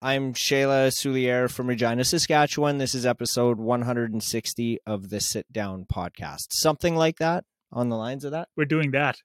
[0.00, 2.78] I'm Shayla Souliere from Regina, Saskatchewan.
[2.78, 6.46] This is episode 160 of the Sit Down podcast.
[6.52, 8.48] Something like that on the lines of that.
[8.56, 9.16] We're doing that.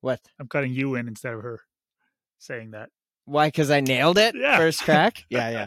[0.00, 0.20] What?
[0.40, 1.60] I'm cutting you in instead of her
[2.38, 2.88] saying that.
[3.26, 3.48] Why?
[3.48, 4.56] Because I nailed it Yeah.
[4.56, 5.24] first crack.
[5.30, 5.66] yeah, yeah.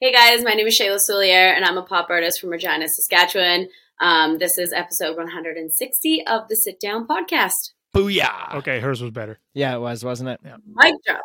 [0.00, 3.68] Hey guys, my name is Shayla Souliere, and I'm a pop artist from Regina, Saskatchewan.
[4.02, 7.72] Um, this is episode 160 of the Sit Down Podcast.
[7.94, 8.56] Booyah!
[8.56, 9.38] Okay, hers was better.
[9.54, 10.40] Yeah, it was, wasn't it?
[10.66, 11.22] Mic drop.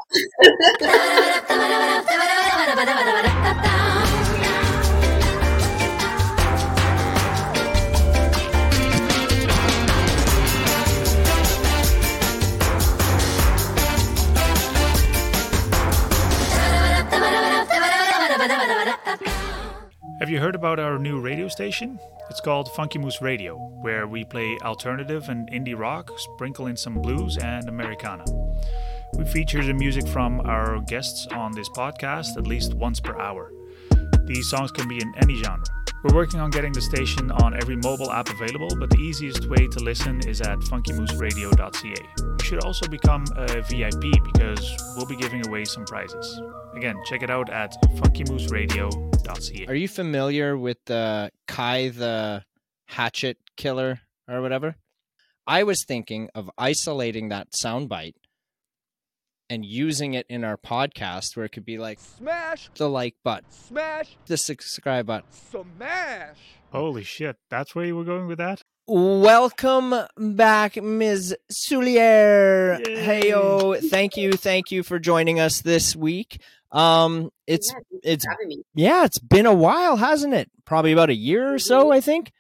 [20.20, 21.98] Have you heard about our new radio station?
[22.30, 27.02] It's called Funky Moose Radio, where we play alternative and indie rock, sprinkle in some
[27.02, 28.26] blues and Americana.
[29.14, 33.54] We feature the music from our guests on this podcast at least once per hour.
[34.26, 35.64] These songs can be in any genre.
[36.02, 39.68] We're working on getting the station on every mobile app available, but the easiest way
[39.68, 42.06] to listen is at funkymooseradio.ca.
[42.18, 46.42] You should also become a VIP because we'll be giving away some prizes.
[46.74, 49.66] Again, check it out at funkymooseradio.ca.
[49.68, 52.46] Are you familiar with the Kai the
[52.86, 54.78] Hatchet Killer or whatever?
[55.46, 58.14] I was thinking of isolating that soundbite
[59.50, 62.70] and using it in our podcast where it could be like Smash!
[62.76, 64.18] the like button, Smash!
[64.28, 65.30] the subscribe button.
[65.32, 66.38] Smash!
[66.72, 68.62] Holy shit, that's where you were going with that?
[68.88, 71.36] Welcome back, Ms.
[71.52, 72.80] Souliere.
[72.88, 73.22] Yay.
[73.32, 73.80] Heyo.
[73.90, 76.42] Thank you, thank you for joining us this week.
[76.72, 78.64] Um, it's Yeah, it's me.
[78.76, 80.50] yeah, it's been a while, hasn't it?
[80.66, 82.32] Probably about a year or so, I think.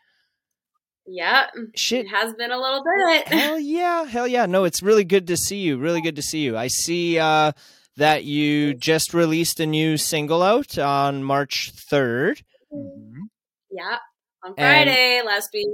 [1.11, 2.05] Yeah, Shit.
[2.05, 3.27] it has been a little bit.
[3.29, 4.45] Hell yeah, hell yeah.
[4.45, 5.77] No, it's really good to see you.
[5.77, 6.55] Really good to see you.
[6.55, 7.53] I see uh,
[7.97, 12.43] that you just released a new single out on March 3rd.
[12.71, 13.29] Mhm.
[13.71, 13.97] yeah,
[14.43, 15.67] on And- Friday last week.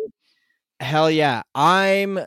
[0.80, 1.42] Hell yeah.
[1.54, 2.20] I'm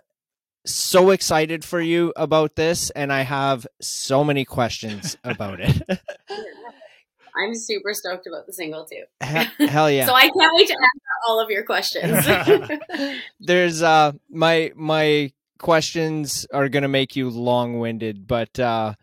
[0.66, 5.81] so excited for you about this, and I have so many questions about it.
[7.38, 9.04] I'm super stoked about the single too.
[9.21, 10.06] Hell yeah.
[10.06, 12.26] So I can't wait to answer all of your questions.
[13.41, 18.94] There's uh my my questions are gonna make you long winded, but uh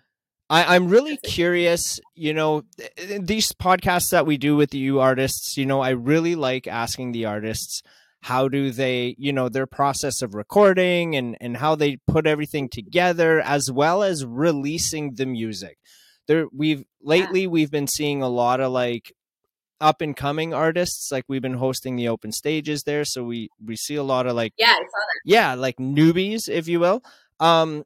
[0.48, 5.58] I, I'm really curious, you know, th- these podcasts that we do with you artists,
[5.58, 7.82] you know, I really like asking the artists
[8.22, 12.70] how do they, you know, their process of recording and, and how they put everything
[12.70, 15.78] together as well as releasing the music.
[16.28, 19.14] There we've lately we've been seeing a lot of like
[19.82, 23.76] up and coming artists like we've been hosting the open stages there so we we
[23.76, 25.22] see a lot of like yeah, I saw that.
[25.26, 27.04] yeah like newbies if you will
[27.42, 27.84] um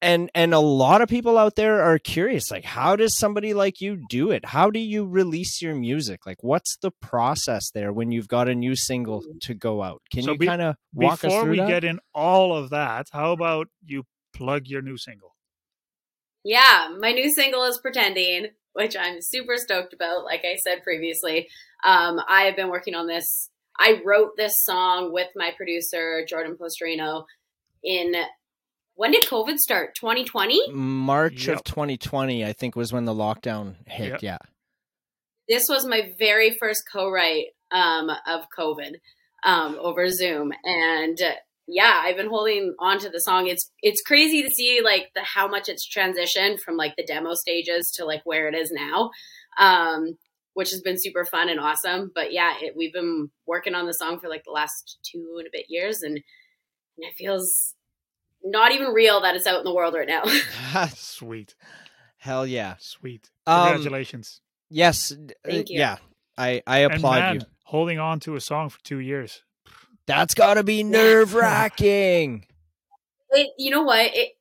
[0.00, 3.80] and and a lot of people out there are curious like how does somebody like
[3.80, 8.12] you do it how do you release your music like what's the process there when
[8.12, 11.14] you've got a new single to go out can So you be- kind of walk
[11.14, 11.68] us Before through we that?
[11.68, 15.34] get in all of that, how about you plug your new single?
[16.44, 20.24] Yeah, my new single is Pretending, which I'm super stoked about.
[20.24, 21.48] Like I said previously,
[21.84, 23.48] um, I have been working on this.
[23.78, 27.24] I wrote this song with my producer, Jordan Postrino,
[27.82, 28.14] in
[28.94, 29.94] when did COVID start?
[29.94, 30.70] 2020?
[30.72, 34.22] march of 2020 i think was when the lockdown hit Yep.
[34.22, 34.38] yeah
[35.48, 38.96] This was my very first co write um, of COVID
[39.44, 40.52] um, over Zoom.
[40.64, 41.18] And
[41.72, 43.46] yeah, I've been holding on to the song.
[43.46, 47.34] It's it's crazy to see like the how much it's transitioned from like the demo
[47.34, 49.10] stages to like where it is now.
[49.58, 50.16] Um,
[50.54, 52.10] which has been super fun and awesome.
[52.14, 55.46] But yeah, it, we've been working on the song for like the last two and
[55.46, 56.22] a bit years, and, and
[56.98, 57.74] it feels
[58.44, 60.24] not even real that it's out in the world right now.
[60.94, 61.54] Sweet,
[62.18, 63.30] hell yeah sweet.
[63.46, 64.40] Um, Congratulations.
[64.68, 65.78] yes uh, Thank you.
[65.78, 65.96] yeah
[66.36, 69.42] i i and applaud man, you holding on to a song for two years.
[70.06, 72.44] That's gotta be nerve wracking
[73.56, 74.10] you know what?
[74.14, 74.32] It,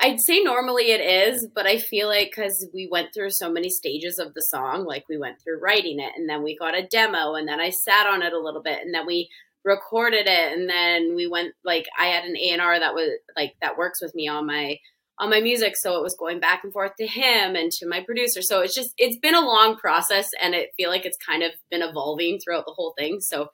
[0.00, 3.68] I'd say normally it is, but I feel like because we went through so many
[3.68, 6.86] stages of the song, like we went through writing it, and then we got a
[6.86, 9.28] demo, and then I sat on it a little bit, and then we
[9.64, 13.10] recorded it, and then we went like I had an A and R that was
[13.36, 14.78] like that works with me on my
[15.18, 18.00] on my music, so it was going back and forth to him and to my
[18.00, 18.40] producer.
[18.40, 21.50] So it's just it's been a long process, and I feel like it's kind of
[21.70, 23.20] been evolving throughout the whole thing.
[23.20, 23.50] So it's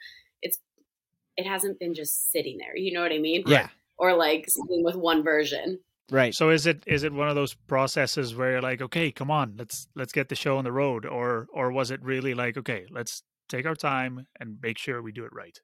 [1.39, 2.77] it hasn't been just sitting there.
[2.77, 3.45] You know what I mean?
[3.47, 3.69] yeah
[3.99, 5.81] or like sitting with one version.
[6.11, 9.31] right So is it is it one of those processes where you're like, okay, come
[9.31, 12.57] on, let's let's get the show on the road, or or was it really like,
[12.57, 15.59] okay, let's take our time and make sure we do it right?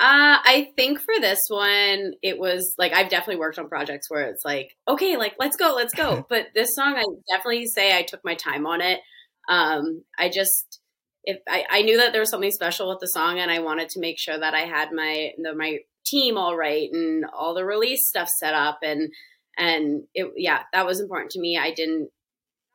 [0.00, 4.30] Uh, I think for this one, it was like I've definitely worked on projects where
[4.30, 6.24] it's like, okay, like let's go, let's go.
[6.30, 9.00] but this song, I definitely say I took my time on it.
[9.48, 10.80] Um, I just
[11.24, 13.88] if I, I knew that there was something special with the song, and I wanted
[13.90, 17.64] to make sure that I had my the, my team all right and all the
[17.64, 19.10] release stuff set up, and
[19.56, 21.58] and it yeah, that was important to me.
[21.58, 22.10] I didn't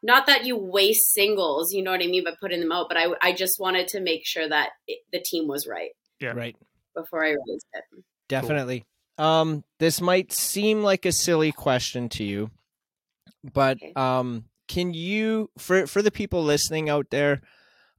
[0.04, 2.98] not that you waste singles, you know what I mean, by putting them out, but
[2.98, 5.92] I I just wanted to make sure that it, the team was right.
[6.20, 6.56] Yeah, right
[6.96, 8.04] before I released it.
[8.28, 8.86] Definitely.
[9.18, 9.26] Cool.
[9.26, 12.52] Um, this might seem like a silly question to you,
[13.44, 13.94] but okay.
[13.96, 17.42] um, can you for for the people listening out there?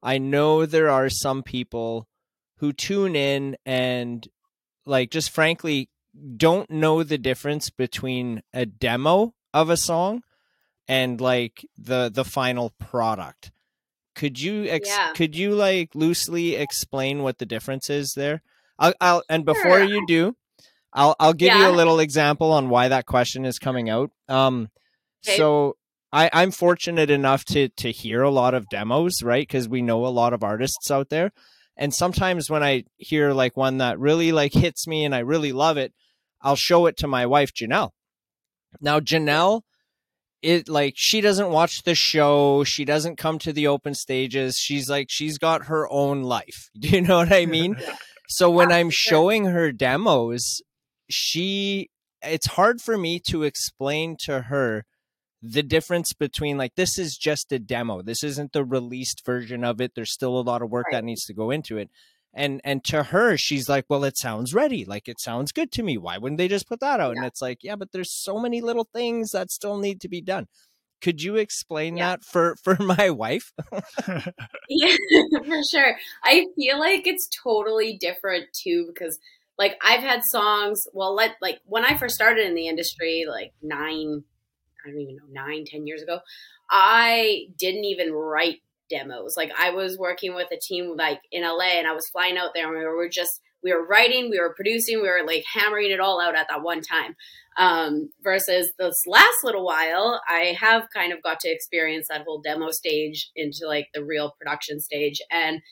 [0.04, 2.06] I know there are some people
[2.58, 4.28] who tune in and
[4.86, 5.88] like just frankly
[6.36, 10.22] don't know the difference between a demo of a song
[10.86, 13.50] and like the the final product.
[14.14, 15.12] Could you ex- yeah.
[15.14, 18.42] could you like loosely explain what the difference is there?
[18.78, 19.84] I'll, I'll and before sure.
[19.84, 20.36] you do,
[20.92, 21.60] I'll I'll give yeah.
[21.60, 24.10] you a little example on why that question is coming out.
[24.28, 24.68] Um,
[25.26, 25.38] okay.
[25.38, 25.76] so
[26.14, 29.46] I I'm fortunate enough to to hear a lot of demos, right?
[29.46, 31.32] Because we know a lot of artists out there,
[31.76, 35.52] and sometimes when I hear like one that really like hits me and I really
[35.52, 35.92] love it,
[36.40, 37.90] I'll show it to my wife Janelle.
[38.80, 39.62] Now Janelle
[40.40, 42.62] it like she doesn't watch the show.
[42.64, 44.56] She doesn't come to the open stages.
[44.56, 46.70] She's like she's got her own life.
[46.78, 47.76] Do you know what i mean?
[48.26, 50.62] So when I'm showing her demos,
[51.10, 51.90] she
[52.22, 54.86] it's hard for me to explain to her
[55.46, 58.00] the difference between like this is just a demo.
[58.00, 59.94] This isn't the released version of it.
[59.94, 60.94] There's still a lot of work right.
[60.94, 61.90] that needs to go into it.
[62.32, 64.86] And and to her, she's like, Well, it sounds ready.
[64.86, 65.98] Like it sounds good to me.
[65.98, 67.12] Why wouldn't they just put that out?
[67.12, 67.18] Yeah.
[67.18, 70.22] And it's like, yeah, but there's so many little things that still need to be
[70.22, 70.46] done.
[71.02, 72.10] Could you explain yeah.
[72.10, 73.52] that for for my wife?
[74.08, 74.96] yeah,
[75.46, 75.96] for sure.
[76.24, 79.18] I feel like it's totally different too because
[79.58, 80.84] like I've had songs.
[80.94, 84.24] Well, let like when I first started in the industry, like nine,
[84.84, 86.20] I don't even know, nine, ten years ago,
[86.70, 88.58] I didn't even write
[88.90, 89.34] demos.
[89.36, 92.50] Like I was working with a team like in LA, and I was flying out
[92.54, 95.90] there, and we were just we were writing, we were producing, we were like hammering
[95.90, 97.16] it all out at that one time.
[97.56, 102.42] Um, versus this last little while, I have kind of got to experience that whole
[102.42, 105.20] demo stage into like the real production stage.
[105.30, 105.62] And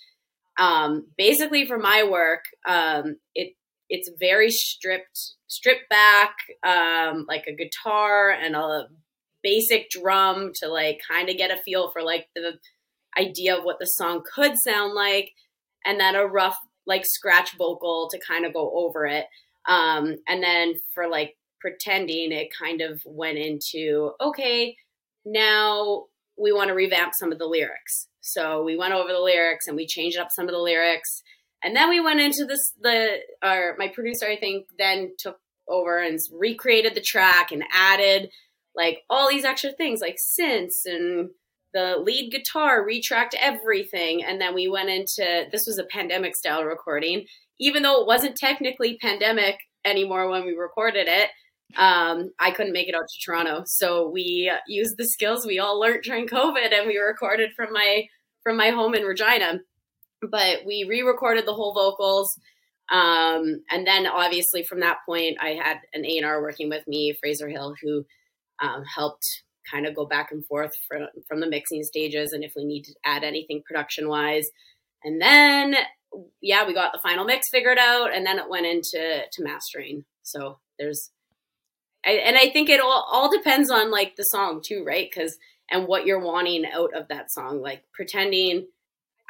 [0.59, 3.55] um, basically, for my work, um, it
[3.89, 6.35] it's very stripped, stripped back,
[6.65, 8.89] um, like a guitar and a
[9.43, 12.53] basic drum to like kind of get a feel for like the
[13.19, 15.31] idea of what the song could sound like,
[15.85, 16.57] and then a rough
[16.87, 19.27] like scratch vocal to kind of go over it.
[19.69, 24.77] Um, and then for like pretending, it kind of went into okay,
[25.25, 26.05] now
[26.39, 28.09] we want to revamp some of the lyrics.
[28.21, 31.23] So we went over the lyrics and we changed up some of the lyrics.
[31.63, 35.39] And then we went into this the our my producer I think then took
[35.69, 38.31] over and recreated the track and added
[38.75, 41.31] like all these extra things like synths and
[41.75, 44.23] the lead guitar retracked everything.
[44.23, 47.27] And then we went into this was a pandemic style recording.
[47.61, 51.31] Even though it wasn't technically pandemic anymore when we recorded it
[51.77, 55.81] um, I couldn't make it out to Toronto, so we used the skills we all
[55.81, 58.05] learned during COVID, and we recorded from my
[58.43, 59.61] from my home in Regina.
[60.31, 62.39] But we re-recorded the whole vocals,
[62.91, 66.87] um, and then obviously from that point, I had an A and R working with
[66.87, 68.05] me, Fraser Hill, who
[68.61, 69.27] um, helped
[69.71, 72.85] kind of go back and forth from from the mixing stages, and if we need
[72.85, 74.49] to add anything production wise,
[75.05, 75.77] and then
[76.41, 80.05] yeah, we got the final mix figured out, and then it went into to mastering.
[80.23, 81.11] So there's
[82.05, 85.09] I, and I think it all, all depends on like the song too, right?
[85.13, 85.39] Because
[85.71, 88.67] and what you're wanting out of that song, like pretending.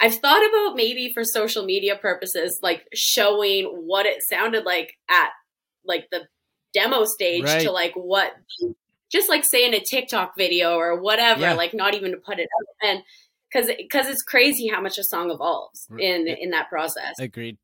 [0.03, 5.29] I've thought about maybe for social media purposes, like showing what it sounded like at
[5.85, 6.23] like the
[6.75, 7.63] demo stage right.
[7.63, 8.33] to like what,
[9.13, 11.55] just like say in a TikTok video or whatever, yeah.
[11.55, 13.03] like not even to put it out and
[13.53, 17.15] because because it's crazy how much a song evolves in in that process.
[17.21, 17.59] Agreed.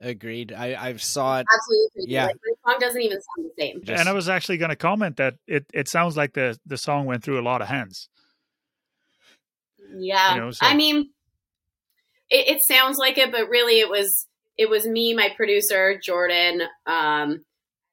[0.00, 0.52] Agreed.
[0.52, 1.46] I I've saw it.
[1.54, 2.12] Absolutely.
[2.12, 2.26] Yeah.
[2.26, 3.84] Like, the song doesn't even sound the same.
[3.84, 6.78] Just, and I was actually going to comment that it it sounds like the the
[6.78, 8.08] song went through a lot of hands.
[9.94, 10.34] Yeah.
[10.34, 10.66] You know, so.
[10.66, 11.10] I mean,
[12.30, 16.62] it, it sounds like it, but really, it was it was me, my producer Jordan,
[16.86, 17.44] um,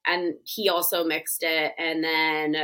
[0.05, 2.55] and he also mixed it, and then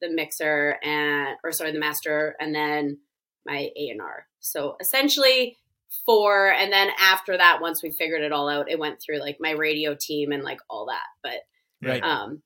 [0.00, 2.98] the mixer and or sorry, the master, and then
[3.46, 4.26] my A and R.
[4.40, 5.56] So essentially,
[6.04, 9.38] four and then after that once we figured it all out it went through like
[9.40, 12.02] my radio team and like all that but right.
[12.02, 12.42] um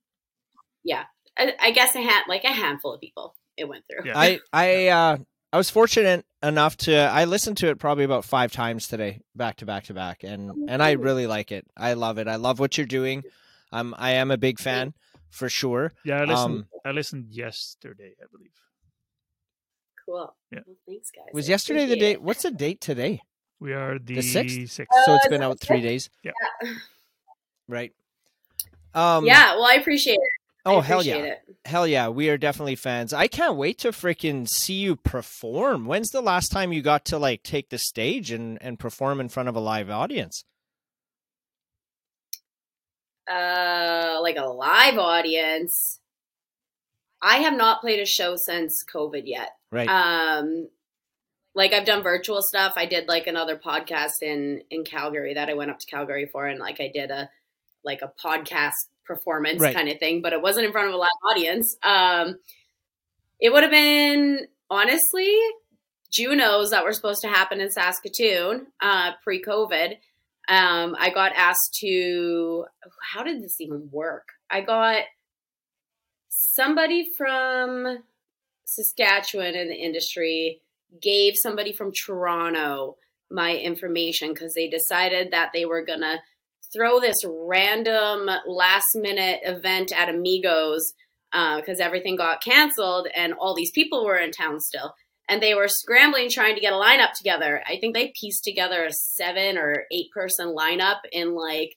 [0.85, 1.05] yeah
[1.37, 4.19] I, I guess a hand like a handful of people it went through yeah.
[4.19, 5.17] i i uh
[5.53, 6.97] i was fortunate enough to.
[6.97, 10.69] I listened to it probably about five times today, back to back to back, and
[10.69, 11.67] and I really like it.
[11.77, 12.29] I love it.
[12.29, 13.23] I love what you're doing.
[13.71, 14.95] Um, I am a big fan
[15.31, 15.93] for sure.
[16.05, 16.55] Yeah, I listened.
[16.55, 18.51] Um, I listened yesterday, I believe.
[20.05, 20.35] Cool.
[20.51, 20.61] Yeah.
[20.67, 21.27] Well, thanks, guys.
[21.33, 22.23] Was I yesterday the date?
[22.23, 23.23] What's the date today?
[23.61, 24.57] We are the, sixth?
[24.73, 24.99] sixth.
[25.05, 26.33] So it's been out three days, Yeah.
[27.69, 27.93] right?
[28.93, 29.55] Um, yeah.
[29.55, 30.42] Well, I appreciate it.
[30.65, 31.17] Oh hell yeah!
[31.17, 31.43] It.
[31.65, 33.13] Hell yeah, we are definitely fans.
[33.13, 35.87] I can't wait to freaking see you perform.
[35.87, 39.29] When's the last time you got to like take the stage and and perform in
[39.29, 40.45] front of a live audience?
[43.29, 45.99] Uh, like a live audience.
[47.21, 49.51] I have not played a show since COVID yet.
[49.71, 49.89] Right.
[49.89, 50.69] Um,
[51.55, 52.75] like I've done virtual stuff.
[52.77, 56.47] I did like another podcast in in Calgary that I went up to Calgary for,
[56.47, 57.31] and like I did a
[57.85, 59.75] like a podcast performance Right.
[59.75, 61.77] kind of thing, but it wasn't in front of a live audience.
[61.83, 62.39] Um,
[63.41, 65.37] it would have been honestly
[66.11, 69.97] Junos that were supposed to happen in Saskatoon uh, pre COVID.
[70.49, 72.67] Um, I got asked to.
[73.03, 74.29] How did this even work?
[74.51, 75.05] I got
[76.29, 77.99] somebody from
[78.65, 80.61] Saskatchewan in the industry
[81.01, 82.97] gave somebody from Toronto
[83.31, 86.21] my information because they decided that they were gonna
[86.75, 90.93] throw this random last minute event at Amigos
[91.33, 94.95] uh, because everything got canceled and all these people were in town still.
[95.29, 97.63] And they were scrambling trying to get a lineup together.
[97.67, 101.77] I think they pieced together a seven or eight person lineup in like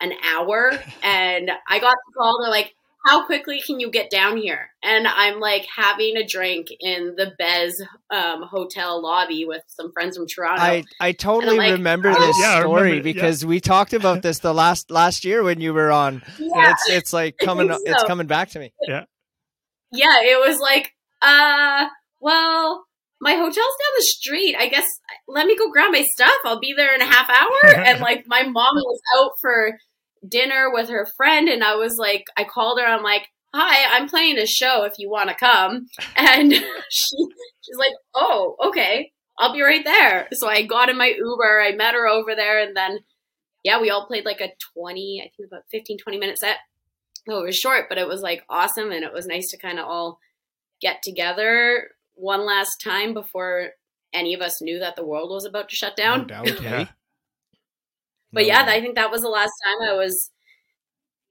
[0.00, 0.72] an hour.
[1.02, 2.38] And I got the call.
[2.40, 4.70] They're like, how quickly can you get down here?
[4.82, 10.16] And I'm like having a drink in the Bez um, hotel lobby with some friends
[10.16, 10.62] from Toronto.
[10.62, 12.26] I I totally like, remember oh.
[12.26, 13.02] this Yeah, story remember it, yeah.
[13.12, 16.22] because we talked about this the last last year when you were on.
[16.38, 18.72] yeah, It's it's like coming think it's coming back to me.
[18.86, 19.04] Yeah.
[19.90, 20.90] Yeah, it was like,
[21.20, 21.86] uh,
[22.20, 22.86] well,
[23.20, 24.56] my hotel's down the street.
[24.58, 24.86] I guess
[25.28, 26.34] let me go grab my stuff.
[26.44, 27.76] I'll be there in a half hour.
[27.84, 29.76] and like my mom was out for
[30.28, 32.86] dinner with her friend, and I was like, I called her.
[32.86, 34.84] I'm like, hi, I'm playing a show.
[34.84, 35.86] If you want to come,
[36.16, 36.52] and
[36.90, 37.16] she
[37.60, 40.28] she's like, oh, okay, I'll be right there.
[40.32, 41.60] So I got in my Uber.
[41.60, 43.00] I met her over there, and then
[43.64, 46.56] yeah, we all played like a 20, I think about 15, 20 minute set.
[47.28, 48.90] Oh, it was short, but it was like awesome.
[48.90, 50.18] And it was nice to kind of all
[50.80, 53.68] get together one last time before
[54.12, 56.22] any of us knew that the world was about to shut down.
[56.22, 56.88] No doubt, Yeah.
[58.32, 58.64] But No yeah.
[58.66, 60.30] I think that was the last time I was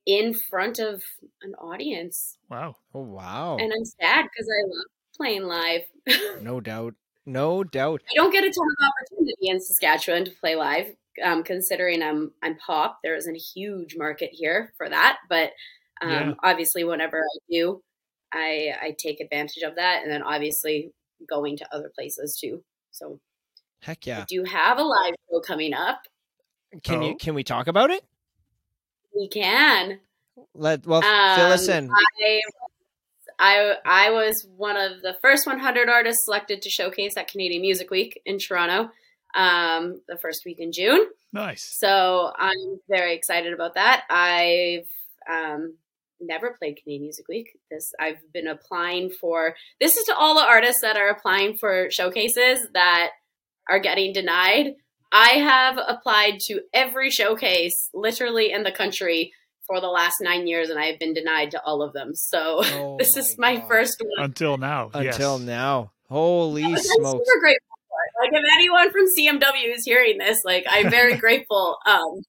[0.05, 1.03] in front of
[1.43, 2.37] an audience.
[2.49, 2.75] Wow.
[2.93, 3.57] Oh wow.
[3.57, 5.81] And I'm sad because I love playing live.
[6.41, 6.95] No doubt.
[7.25, 8.01] No doubt.
[8.09, 10.95] I don't get a ton of opportunity in Saskatchewan to play live.
[11.23, 15.17] Um, considering I'm I'm pop, there isn't a huge market here for that.
[15.29, 15.51] But
[16.01, 16.33] um, Yeah.
[16.43, 17.83] obviously, whenever I do,
[18.31, 20.91] I I take advantage of that, and then obviously
[21.29, 22.63] going to other places too.
[22.91, 23.19] So
[23.83, 24.21] Heck yeah.
[24.21, 26.01] I do have a live show coming up.
[26.83, 27.07] Can Oh.
[27.09, 28.03] you can we talk about it?
[29.15, 29.99] We can.
[30.53, 31.91] Let well fill us Um, in.
[31.91, 32.41] I,
[33.39, 37.89] I I was one of the first 100 artists selected to showcase at Canadian Music
[37.89, 38.91] Week in Toronto,
[39.35, 41.07] um, the first week in June.
[41.33, 41.75] Nice.
[41.79, 44.03] So I'm very excited about that.
[44.09, 44.87] I've
[45.29, 45.75] um,
[46.19, 47.57] never played Canadian Music Week.
[47.69, 49.55] This I've been applying for.
[49.79, 53.11] This is to all the artists that are applying for showcases that
[53.69, 54.75] are getting denied.
[55.11, 59.33] I have applied to every showcase, literally in the country,
[59.67, 62.11] for the last nine years, and I've been denied to all of them.
[62.13, 63.67] So Oh this is my God.
[63.67, 64.25] first one.
[64.25, 64.89] Until now.
[64.93, 65.47] Until yes.
[65.47, 65.91] now.
[66.09, 67.25] Holy I'm smokes.
[67.25, 68.31] super grateful for it.
[68.33, 71.77] Like if anyone from CMW is hearing this, like I'm very grateful.
[71.85, 72.21] Um,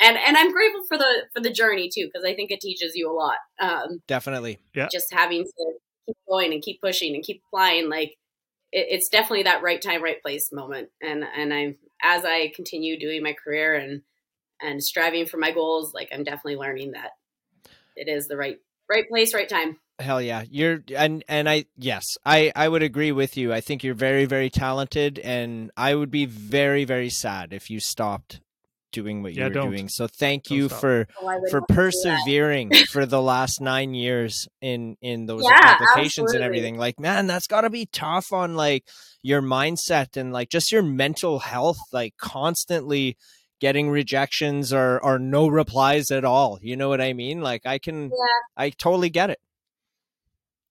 [0.00, 2.92] and and I'm grateful for the for the journey too, because I think it teaches
[2.94, 3.36] you a lot.
[3.60, 4.58] Um, Definitely.
[4.74, 4.88] Yeah.
[4.92, 5.72] Just having to
[6.06, 8.14] keep going and keep pushing and keep flying, like
[8.74, 10.90] it, it's definitely that right time, right place moment.
[11.00, 14.02] And and I'm as I continue doing my career and
[14.60, 17.12] and striving for my goals, like I'm definitely learning that
[17.96, 18.58] it is the right
[18.90, 19.78] right place, right time.
[20.00, 20.44] Hell yeah.
[20.50, 23.52] You're and and I yes, I I would agree with you.
[23.52, 27.78] I think you're very very talented and I would be very very sad if you
[27.78, 28.40] stopped
[28.94, 29.74] doing what you Yeah, were don't.
[29.74, 29.88] doing.
[29.88, 30.80] So thank Don't you stop.
[30.80, 32.24] for oh, So for not do that.
[32.24, 36.78] persevering for the last 9 years in in those Yeah, applications and everything.
[36.78, 38.84] Like man, that's got to be tough on like
[39.22, 43.16] your mindset and like just your mental health like constantly
[43.60, 46.58] getting rejections or or no replies at all.
[46.62, 47.42] You know what I mean?
[47.42, 48.40] Like I can Yeah.
[48.56, 49.40] I totally get it.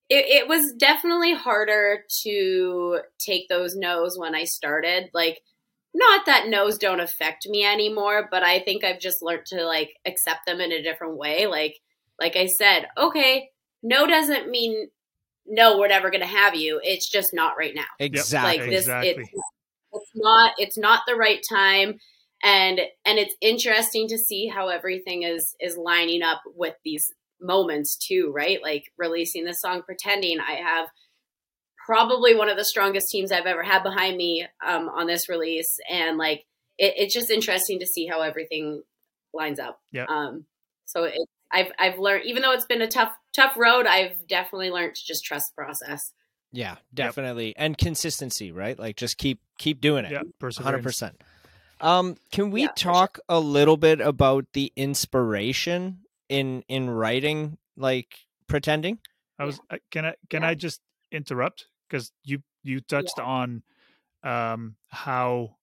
[0.10, 5.10] it, it was definitely harder to take those no's when I started.
[5.14, 5.40] Like,
[5.94, 9.92] not that no's don't affect me anymore, but I think I've just learned to like
[10.06, 11.46] accept them in a different way.
[11.48, 11.76] Like,
[12.20, 13.50] like I said, okay,
[13.84, 14.90] no doesn't mean
[15.46, 16.80] no, we're never going to have you.
[16.84, 17.84] It's just not right now.
[18.00, 18.60] Exactly.
[18.60, 19.10] Like this, Exactly.
[19.10, 19.30] it's,
[19.92, 22.00] it's not, it's not the right time.
[22.44, 27.98] And, and it's interesting to see how everything is, is lining up with these moments
[27.98, 28.60] too, right?
[28.62, 30.40] Like releasing the song Pretending.
[30.40, 30.88] I have
[31.86, 35.78] probably one of the strongest teams I've ever had behind me um, on this release.
[35.90, 36.46] And like,
[36.78, 38.84] it, it's just interesting to see how everything
[39.34, 39.80] lines up.
[39.92, 40.06] Yeah.
[40.08, 40.46] Um,
[40.86, 41.18] so it,
[41.52, 45.02] I've, I've learned, even though it's been a tough, tough road, I've definitely learned to
[45.06, 46.00] just trust the process.
[46.56, 47.56] Yeah, definitely.
[47.58, 48.78] And consistency, right?
[48.78, 50.12] Like just keep keep doing it.
[50.12, 50.22] Yeah,
[50.60, 51.20] hundred percent.
[51.82, 52.94] Um, can we Yeah, for sure.
[52.94, 59.00] talk a little bit about the inspiration in in writing like pretending?
[59.40, 60.50] I was uh, can I can Yeah.
[60.50, 60.80] I just
[61.12, 63.64] interrupt because you you touched on
[64.24, 65.56] um how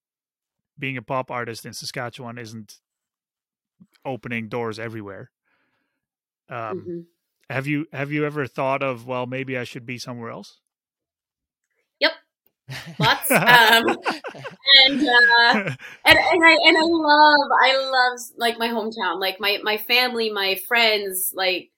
[0.78, 2.80] being a pop artist in Saskatchewan isn't
[4.04, 5.30] opening doors everywhere.
[6.48, 7.06] Um Mhm.
[7.50, 10.60] have you have you ever thought of well maybe I should be somewhere else?
[12.00, 12.12] Yep,
[13.00, 13.40] lots.
[13.46, 13.84] Um,
[14.86, 15.54] and, uh,
[16.06, 20.30] and and I and I love I love like my hometown, like my my family,
[20.30, 21.70] my friends, like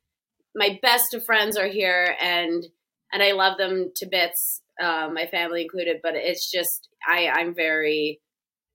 [0.55, 2.65] my best of friends are here, and
[3.13, 5.99] and I love them to bits, uh, my family included.
[6.03, 8.21] But it's just I I'm very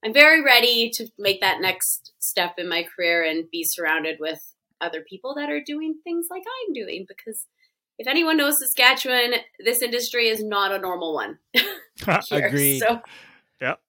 [0.03, 4.39] I'm very ready to make that next step in my career and be surrounded with
[4.79, 7.45] other people that are doing things like I'm doing because.
[7.99, 9.33] If anyone knows Saskatchewan,
[9.65, 11.39] this industry is not a normal one.
[12.29, 12.45] here.
[12.45, 12.79] Agreed.
[12.79, 13.01] So,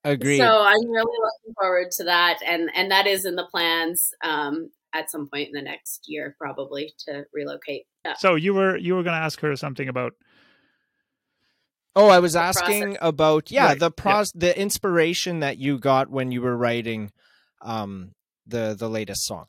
[0.03, 0.39] Agreed.
[0.39, 4.71] so I'm really looking forward to that, and and that is in the plans um,
[4.95, 7.85] at some point in the next year, probably to relocate.
[8.05, 8.15] Yeah.
[8.15, 10.15] so you were you were going to ask her something about
[11.97, 16.33] oh, I was asking about yeah, Right, the pros the inspiration that you got when
[16.33, 17.13] you were writing
[17.63, 18.13] um
[18.47, 19.47] the the latest song.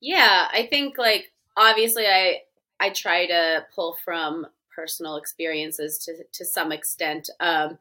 [0.00, 2.40] Yeah, I think like obviously I
[2.78, 7.28] I try to pull from personal experiences to to some extent.
[7.40, 7.78] Um,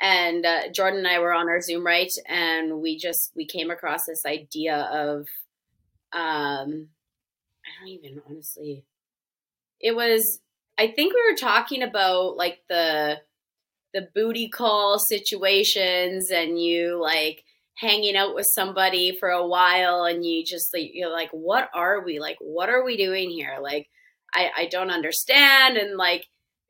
[0.00, 3.70] and uh, Jordan and I were on our Zoom right, and we just we came
[3.70, 5.28] across this idea of
[6.12, 6.88] um,
[7.64, 8.84] I don't even honestly.
[9.80, 10.40] It was
[10.78, 13.20] I think we were talking about like the
[13.92, 17.44] the booty call situations and you like
[17.76, 22.04] hanging out with somebody for a while and you just like you're like what are
[22.04, 22.18] we?
[22.18, 23.58] Like what are we doing here?
[23.60, 23.88] Like
[24.34, 25.76] i i don't understand.
[25.76, 26.26] And like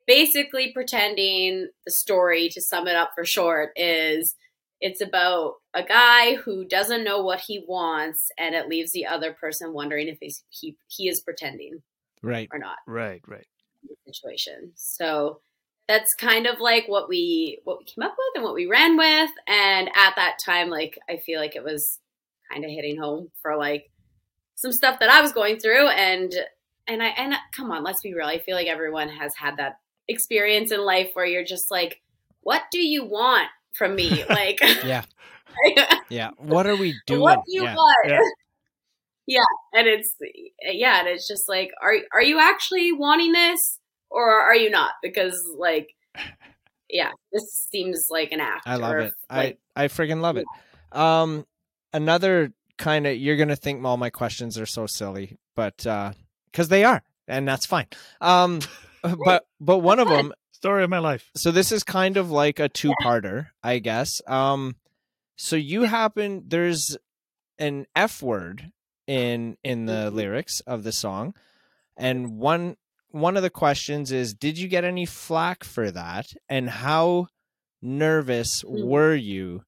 [0.07, 4.35] basically pretending the story to sum it up for short is
[4.81, 9.33] it's about a guy who doesn't know what he wants and it leaves the other
[9.33, 11.81] person wondering if he's, he he is pretending
[12.21, 12.49] Right.
[12.51, 12.77] or not.
[12.87, 13.47] Right right
[14.05, 14.71] situation.
[14.75, 15.39] So
[15.87, 18.97] that's kind of like what we what we came up with and what we ran
[18.97, 19.31] with.
[19.47, 21.99] And at that time, like I feel like it was
[22.51, 23.91] kind of hitting home for like
[24.55, 25.87] some stuff that I was going through.
[25.89, 26.33] And
[26.87, 28.27] and I and come on, let's be real.
[28.27, 32.01] I feel like everyone has had that experience in life where you're just like,
[32.41, 34.23] what do you want from me?
[34.29, 35.03] Like, Yeah.
[36.09, 36.31] Yeah.
[36.37, 37.21] What are we doing?
[37.21, 37.75] what do you yeah.
[37.75, 37.97] want?
[38.07, 38.19] Yeah.
[39.27, 39.41] Yeah,
[39.73, 40.15] and it's
[40.61, 44.91] yeah, and it's just like, are are you actually wanting this, or are you not?
[45.01, 45.87] Because like,
[46.89, 48.63] yeah, this seems like an act.
[48.67, 49.13] I love or, it.
[49.31, 50.45] Like, I I friggin' love it.
[50.91, 51.45] Um,
[51.91, 56.13] another kind of you're gonna think all my questions are so silly, but uh,
[56.51, 57.87] because they are, and that's fine.
[58.21, 58.59] Um,
[59.25, 60.33] but but one of them.
[60.51, 64.21] story of my life So this is kind of like a two-parter, I guess.
[64.25, 64.77] Um,
[65.35, 66.97] so you happen there's
[67.59, 68.71] an F word
[69.07, 70.13] in in the Mhm.
[70.13, 71.33] lyrics of the song,
[71.97, 72.77] and one
[73.11, 77.27] one of the questions is, did you get any flack for that, and how
[77.81, 78.85] nervous Mhm.
[78.85, 79.63] were you?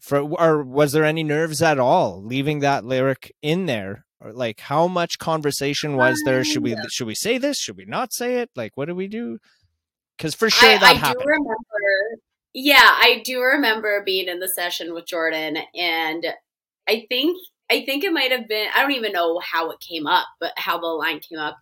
[0.00, 4.04] For or was there any nerves at all leaving that lyric in there?
[4.20, 6.44] Or like how much conversation was there?
[6.44, 7.58] Should we should we say this?
[7.58, 8.50] Should we not say it?
[8.54, 9.38] Like what do we do?
[10.16, 11.24] Because for sure I, that I happened.
[11.24, 12.20] do remember.
[12.54, 16.24] Yeah, I do remember being in the session with Jordan, and
[16.88, 17.36] I think
[17.70, 18.68] I think it might have been.
[18.74, 21.56] I don't even know how it came up, but how the line came up.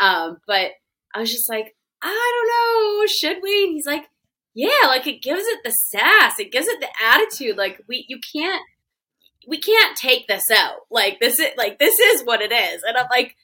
[0.00, 0.72] Um, but
[1.14, 3.64] I was just like, I don't know, should we?
[3.64, 4.04] And he's like,
[4.54, 7.56] Yeah, like it gives it the sass, it gives it the attitude.
[7.56, 8.62] Like we, you can't,
[9.46, 10.80] we can't take this out.
[10.90, 13.34] Like this is like this is what it is, and I'm like,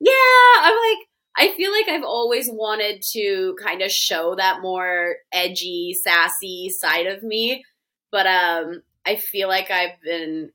[0.00, 0.12] Yeah,
[0.60, 1.06] I'm like.
[1.38, 7.06] I feel like I've always wanted to kind of show that more edgy, sassy side
[7.06, 7.62] of me,
[8.10, 10.50] but um I feel like I've been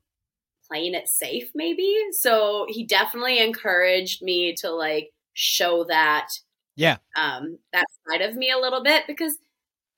[0.72, 1.94] playing it safe maybe.
[2.12, 6.28] So he definitely encouraged me to like show that
[6.76, 6.96] Yeah.
[7.16, 9.36] um that side of me a little bit because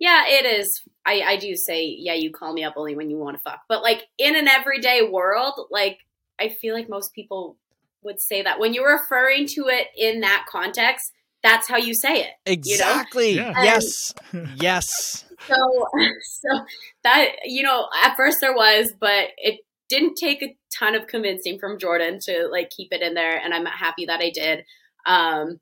[0.01, 3.17] yeah, it is I I do say yeah, you call me up only when you
[3.19, 3.61] want to fuck.
[3.69, 5.99] But like in an everyday world, like
[6.41, 7.57] I feel like most people
[8.03, 12.23] would say that when you're referring to it in that context, that's how you say
[12.23, 12.31] it.
[12.47, 13.33] Exactly.
[13.33, 13.63] Yeah.
[13.63, 14.15] Yes.
[14.57, 15.25] yes.
[15.47, 15.55] So,
[16.23, 16.65] so
[17.05, 21.59] that you know, at first there was, but it didn't take a ton of convincing
[21.59, 24.65] from Jordan to like keep it in there, and I'm happy that I did.
[25.07, 25.61] Um,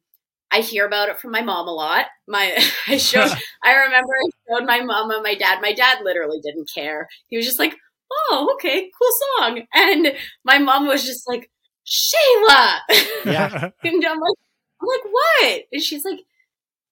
[0.52, 2.06] I hear about it from my mom a lot.
[2.28, 2.52] My
[2.86, 3.30] I showed
[3.64, 5.60] I remember I showed my mom and my dad.
[5.62, 7.08] My dad literally didn't care.
[7.28, 7.74] He was just like,
[8.12, 10.12] "Oh, okay, cool song." And
[10.44, 11.50] my mom was just like,
[11.86, 12.78] "Shayla."
[13.24, 13.70] Yeah.
[13.82, 14.38] and I'm like,
[14.80, 16.20] I'm like, "What?" And she's like,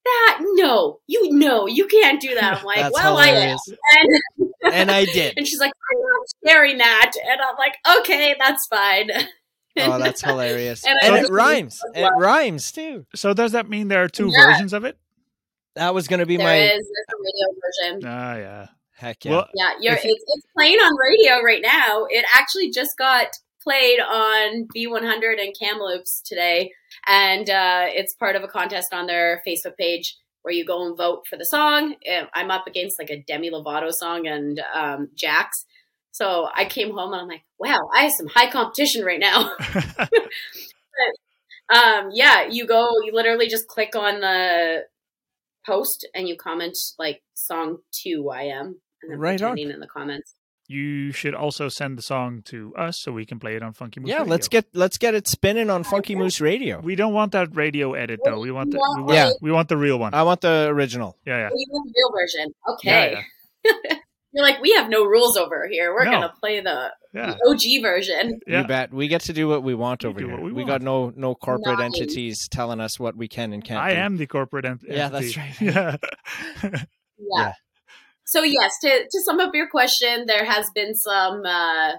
[0.04, 3.58] "That no, you know, you can't do that." I'm like, That's "Well, I am."
[3.92, 5.34] And, And I did.
[5.36, 9.10] and she's like, "I'm not sharing that," and I'm like, "Okay, that's fine."
[9.78, 10.84] Oh, that's hilarious.
[10.86, 11.80] And And it just- rhymes.
[11.94, 13.06] It rhymes too.
[13.14, 14.46] so does that mean there are two Yeah.
[14.46, 14.98] versions of it?
[15.76, 18.08] That was going to be There my is a radio version.
[18.10, 18.66] Ah, yeah.
[18.96, 19.30] heck yeah.
[19.30, 22.06] Well, Yeah, you're, you- it's, it's playing on radio right now.
[22.10, 23.28] It actually just got
[23.62, 26.72] played on B100 and Kamloops today,
[27.06, 30.96] and uh, it's part of a contest on their Facebook page where you go and
[30.96, 31.94] vote for the song.
[32.34, 35.66] I'm up against like a Demi Lovato song and um, Jax.
[36.12, 39.52] So I came home and I'm like, wow, I have some high competition right now.
[41.72, 44.84] um, yeah, you go, you literally just click on the
[45.66, 49.58] post and you comment like song two I am and then Right on.
[49.58, 50.34] in the comments.
[50.70, 53.98] You should also send the song to us so we can play it on Funky
[53.98, 54.30] Moose yeah, Radio.
[54.30, 56.78] let's get let's get it spinning on Funky Moose Radio.
[56.80, 58.38] We don't want that radio edit though.
[58.38, 59.30] We want the we want, Yeah.
[59.42, 60.14] we want the real one.
[60.14, 61.16] I want the original.
[61.26, 61.48] yeah, yeah.
[61.52, 62.54] You want the real version.
[62.84, 63.20] Yeah,
[63.84, 63.98] Okay.
[64.32, 65.92] You're like, we have no rules over here.
[65.92, 66.12] We're No.
[66.12, 67.34] gonna play the, Yeah.
[67.34, 68.38] the OG version.
[68.46, 68.60] Yeah.
[68.60, 68.92] You bet.
[68.94, 70.34] We get to do what we want We over do here.
[70.36, 70.68] what we We, want.
[70.68, 71.98] got no no corporate Nice.
[72.00, 73.80] entities telling us what we can and can't.
[73.80, 73.96] I do.
[73.96, 74.96] am the corporate ent- entity.
[74.96, 75.60] Yeah, that's right.
[75.60, 75.96] Yeah.
[77.18, 77.52] Yeah.
[78.34, 78.40] Yeah.
[78.40, 81.92] So yes, to to sum up your question, there has been some uh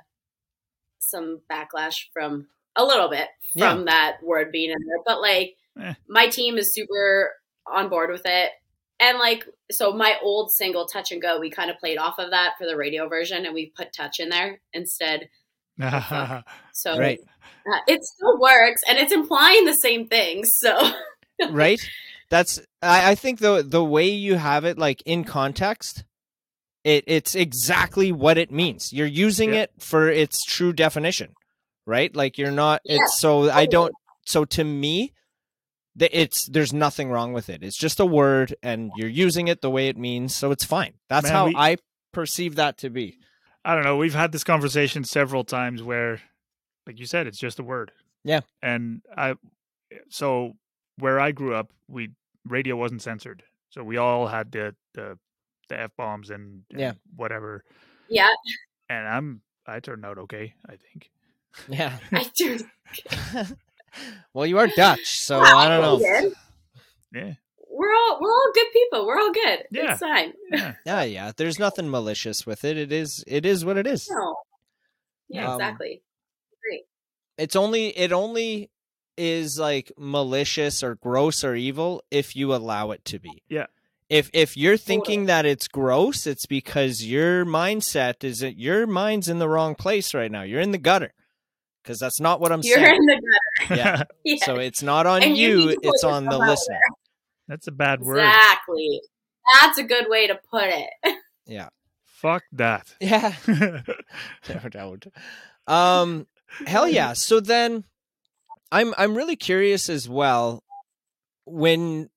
[0.99, 3.71] some backlash from a little bit Yeah.
[3.73, 5.03] from that word being in there.
[5.05, 5.93] But like Eh.
[6.07, 7.31] my team is super
[7.65, 8.51] on board with it.
[8.99, 12.31] And like so my old single Touch and Go, we kind of played off of
[12.31, 15.29] that for the radio version and we put touch in there instead.
[16.73, 17.19] So Right.
[17.65, 20.43] uh, it still works and it's implying the same thing.
[20.45, 20.77] So
[21.51, 21.79] right?
[22.29, 26.03] That's I, I think the the way you have it like in context,
[26.83, 28.91] it it's exactly what it means.
[28.91, 29.61] You're using Yeah.
[29.63, 31.33] it for its true definition,
[31.85, 32.15] right?
[32.15, 32.81] Like you're not.
[32.85, 33.93] Yeah, It's so I don't.
[34.25, 35.13] So to me,
[35.99, 37.63] it's there's nothing wrong with it.
[37.63, 40.93] It's just a word, and you're using it the way it means, so it's fine.
[41.09, 41.77] That's Man, how we- I
[42.13, 43.17] perceive that to be.
[43.63, 43.97] I don't know.
[43.97, 46.21] We've had this conversation several times where,
[46.87, 47.91] like you said, it's just a word.
[48.23, 48.41] Yeah.
[48.61, 49.35] And I,
[50.09, 50.53] so
[50.97, 52.09] where I grew up, we
[52.45, 55.17] radio wasn't censored, so we all had the the,
[55.71, 56.93] the f bombs and, and Yeah.
[57.15, 57.63] whatever.
[58.09, 58.27] yeah,
[58.89, 61.09] And I'm I turned out okay, I think.
[61.69, 61.97] Yeah.
[62.11, 62.59] I do.
[64.33, 65.99] well, you are Dutch, so Well, I don't know.
[65.99, 66.33] did.
[67.13, 67.33] Yeah.
[67.69, 69.05] We're all we're all good people.
[69.05, 69.63] We're all good.
[69.71, 69.91] Yeah.
[69.91, 70.33] It's fine.
[70.51, 70.73] Yeah.
[70.85, 71.31] Yeah, yeah.
[71.35, 72.77] There's nothing malicious with it.
[72.77, 73.23] It is.
[73.27, 74.09] It is what it is.
[74.09, 74.35] No.
[75.27, 76.01] Yeah, Um, exactly.
[76.63, 76.81] Great.
[77.37, 78.69] It's only it only
[79.17, 83.43] is like malicious or gross or evil if you allow it to be.
[83.49, 83.65] Yeah.
[84.11, 89.29] If if you're thinking that it's gross, it's because your mindset is that your mind's
[89.29, 90.41] in the wrong place right now.
[90.41, 91.13] You're in the gutter.
[91.85, 92.93] Cuz that's not what I'm You're saying.
[92.93, 93.21] in the
[93.69, 93.75] gutter.
[93.79, 94.03] Yeah.
[94.25, 94.45] Yeah.
[94.45, 96.81] So it's not on And you you, need to put it's on the listener.
[97.47, 98.17] That's a bad word.
[98.19, 99.01] Exactly.
[99.61, 101.15] That's a good way to put it.
[101.47, 101.69] Yeah.
[102.03, 102.93] Fuck that.
[102.99, 103.33] Yeah.
[104.49, 105.05] no doubt.
[105.67, 106.27] Um
[106.67, 107.13] hell yeah.
[107.13, 107.85] So then
[108.73, 110.63] I'm I'm really curious as well
[111.45, 112.10] when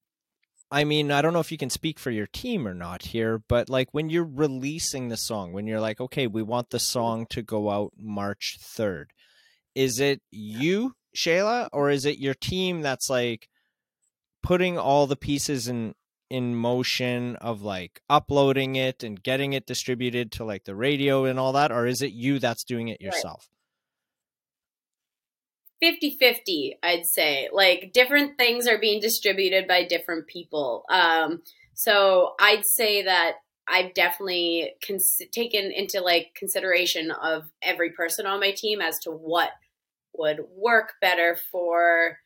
[0.71, 3.43] I mean, I don't know if you can speak for your team or not here,
[3.49, 7.27] but like when you're releasing the song, when you're like, okay, we want the song
[7.31, 9.07] to go out March 3rd.
[9.75, 13.49] Is it you, Shayla, or is it your team that's like
[14.43, 15.95] putting all the pieces in
[16.31, 21.39] in motion of like uploading it and getting it distributed to like the radio and
[21.39, 23.49] all that or is it you that's doing it yourself
[25.85, 27.49] 50-50 i'd say.
[27.53, 30.85] Like different things are being distributed by different people.
[30.89, 31.43] Um
[31.77, 33.33] so i'd say that
[33.67, 39.11] i've definitely cons- taken into like consideration of every person on my team as to
[39.11, 39.51] what
[40.17, 42.19] would work better for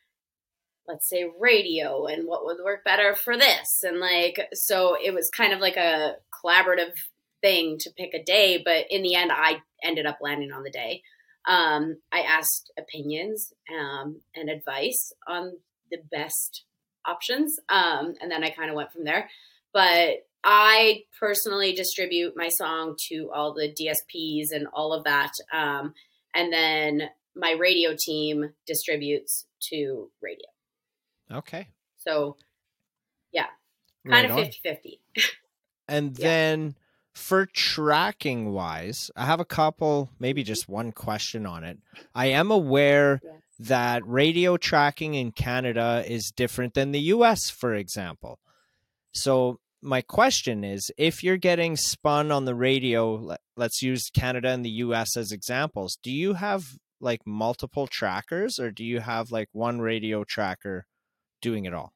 [0.87, 3.83] let's say radio and what would work better for this.
[3.83, 6.93] And like so it was kind of like a collaborative
[7.41, 10.69] thing to pick a day but in the end i ended up landing on the
[10.69, 11.01] day
[11.47, 15.53] um, I asked opinions um, and advice on
[15.91, 16.63] the best
[17.05, 19.29] options, um, and then I kind of went from there.
[19.73, 25.93] But I personally distribute my song to all the DSPs and all of that, um,
[26.33, 30.47] and then my radio team distributes to radio.
[31.31, 32.37] okay So,
[33.31, 33.47] yeah,
[34.07, 34.45] kind Right of on.
[34.45, 34.99] 50 50.
[35.87, 36.27] And Yeah.
[36.27, 36.75] then
[37.13, 40.73] for tracking wise, I have a couple, maybe just mm-hmm.
[40.73, 41.77] one question on it.
[42.15, 43.21] I am aware
[43.59, 48.39] that radio tracking in Canada is different than the US, for example.
[49.11, 54.49] So, my question is if you're getting spun on the radio, let- let's use Canada
[54.49, 56.65] and the US as examples, do you have
[56.99, 60.85] like multiple trackers or do you have like one radio tracker
[61.41, 61.93] doing it all?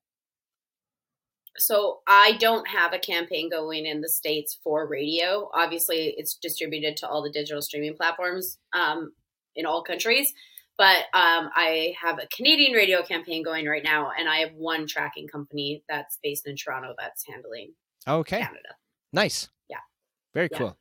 [1.57, 5.49] So I don't have a campaign going in the states for radio.
[5.53, 9.13] Obviously, it's distributed to all the digital streaming platforms um,
[9.55, 10.33] in all countries.
[10.77, 14.87] But um, I have a Canadian radio campaign going right now, and I have one
[14.87, 17.73] tracking company that's based in Toronto that's handling
[18.07, 18.39] Okay.
[18.39, 18.75] Canada.
[19.13, 19.49] Nice.
[19.69, 19.77] Yeah.
[20.33, 20.57] Very Yeah.
[20.57, 20.77] cool.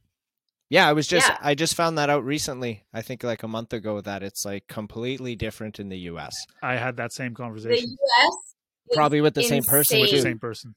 [0.70, 1.36] Yeah, I was just Yeah.
[1.42, 2.84] I just found that out recently.
[2.94, 6.34] I think like a month ago that it's like completely different in the US.
[6.62, 7.90] I had that same conversation.
[7.90, 8.51] The U.S.
[8.90, 10.74] is Probably with the same person with the same person.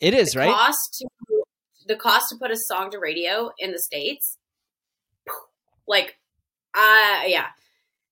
[0.00, 0.54] It is, the right?
[0.54, 1.08] cost to
[1.86, 4.38] the cost to put a song to radio in the states
[5.86, 6.16] like
[6.74, 7.46] uh yeah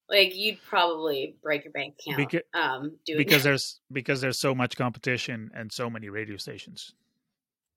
[0.09, 4.55] like you'd probably break your bank account Beca- um doing because there's because there's so
[4.55, 6.95] much competition and so many radio stations.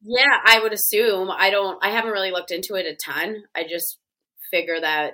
[0.02, 3.64] yeah i would assume i don't i haven't really looked into it a ton i
[3.64, 4.00] just
[4.52, 5.14] figure that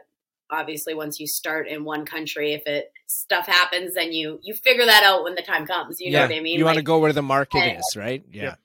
[0.51, 4.85] obviously once you start in one country if it stuff happens then you you figure
[4.85, 6.99] that out when the time comes you know what i mean You want to go
[6.99, 8.23] where the market and- is, right?
[8.31, 8.43] Yeah.
[8.43, 8.55] Yeah.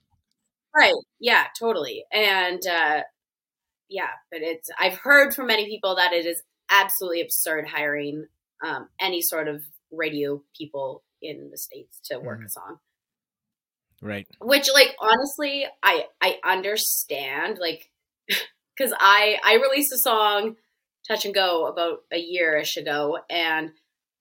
[0.76, 0.94] Right.
[1.20, 2.04] Yeah, totally.
[2.12, 3.02] And uh
[3.88, 8.26] yeah, but it's I've heard from many people that it is absolutely absurd hiring
[8.64, 12.46] um any sort of radio people in the states to work Mhm.
[12.46, 12.78] a song.
[14.02, 14.26] Right.
[14.40, 17.90] Which like honestly, I I understand like
[18.78, 20.56] cuz I I released a song
[21.06, 23.72] Touch and Go about a yearish ago and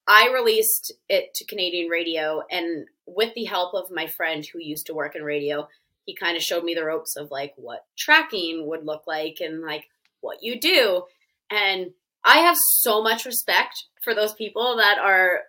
[0.08, 4.88] I released it to Canadian radio and with the help of my friend who used
[4.88, 5.68] to work in radio,
[6.06, 9.62] he kind of showed me the ropes of like what tracking would look like and
[9.62, 9.86] like
[10.22, 11.04] what you do.
[11.50, 11.92] And
[12.24, 15.42] I have so much respect for those people that are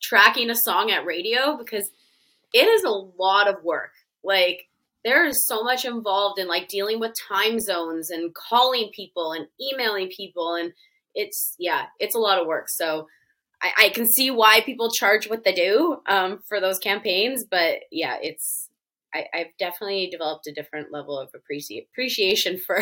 [0.00, 1.90] tracking a song at radio because
[2.52, 3.92] it is a lot of work.
[4.22, 4.68] Like
[5.04, 9.46] there is so much involved in like dealing with time zones and calling people and
[9.60, 10.72] emailing people and
[11.14, 12.66] it's yeah, it's a lot of work.
[12.68, 13.06] So
[13.62, 17.78] I, I can see why people charge what they do um, for those campaigns, but
[17.90, 18.68] yeah, it's
[19.14, 22.80] I, I've definitely developed a different level of appreci- appreciation for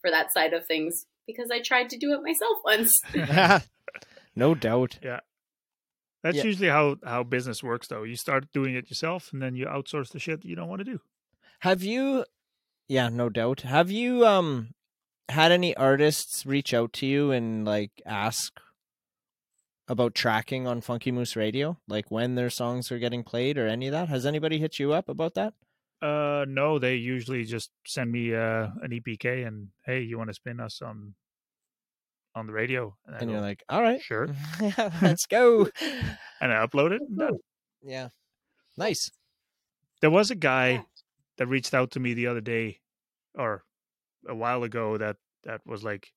[0.00, 3.00] for that side of things because I tried to do it myself once.
[4.36, 4.98] no doubt.
[5.02, 5.20] Yeah
[6.22, 6.44] that's Yeah.
[6.44, 8.04] usually how how business works, though.
[8.04, 10.78] You start doing it yourself, and then you outsource the shit that you don't want
[10.78, 11.00] to do.
[11.62, 12.24] Have you
[12.88, 13.60] Yeah, no doubt.
[13.62, 14.74] Have you um
[15.28, 18.58] had any artists reach out to you and like ask
[19.88, 21.78] about tracking on Funky Moose Radio?
[21.86, 24.08] Like when their songs are getting played or any of that?
[24.08, 25.54] Has anybody hit you up about that?
[26.02, 30.34] Uh, no, they usually just send me uh, an EPK and hey, you want to
[30.34, 31.14] spin us on
[32.34, 32.96] on the radio?
[33.06, 34.26] I And you're go, like, all right, sure,
[34.60, 35.68] Yeah, let's go.
[36.40, 37.02] and I upload it.
[37.02, 37.38] And done.
[37.84, 38.08] yeah.
[38.76, 39.12] Nice.
[40.00, 40.84] There was a guy.
[41.42, 42.78] That reached out to me the other day,
[43.34, 43.64] or
[44.28, 46.12] a while ago, that that was like,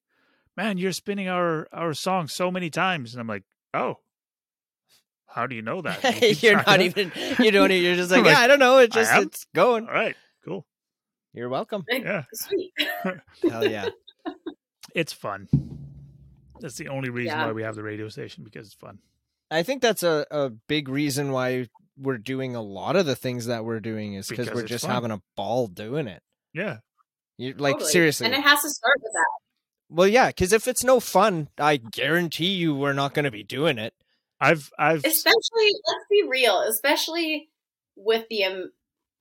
[0.56, 3.96] "Man, you're spinning our our song so many times," and I'm like, "Oh,
[5.28, 8.12] how do you know that?" you you're not of even you don't e, you're just
[8.12, 8.78] like, Like, yeah, I don't know.
[8.78, 9.88] It just it's going.
[9.88, 10.68] All right, cool.
[11.34, 11.84] You're welcome.
[11.90, 12.72] Yeah, Sweet.
[13.50, 13.90] Hell yeah.
[14.94, 15.50] it's fun.
[16.60, 17.48] That's the only reason Yeah.
[17.48, 19.00] why we have the radio station because it's fun.
[19.52, 23.46] I think that's a, a big reason why we're doing a lot of the things
[23.48, 24.92] that we're doing is because Because we're just fun.
[24.94, 26.22] having a ball doing it.
[26.54, 26.78] Yeah,
[27.38, 27.92] You like Totally.
[27.92, 28.26] seriously.
[28.28, 29.26] And it has to start with that.
[29.90, 33.44] well, yeah, because if it's no fun, I guarantee you we're not going to be
[33.44, 33.94] doing it.
[34.40, 37.50] I've I've Especially, let's be real, especially
[37.96, 38.72] with the um,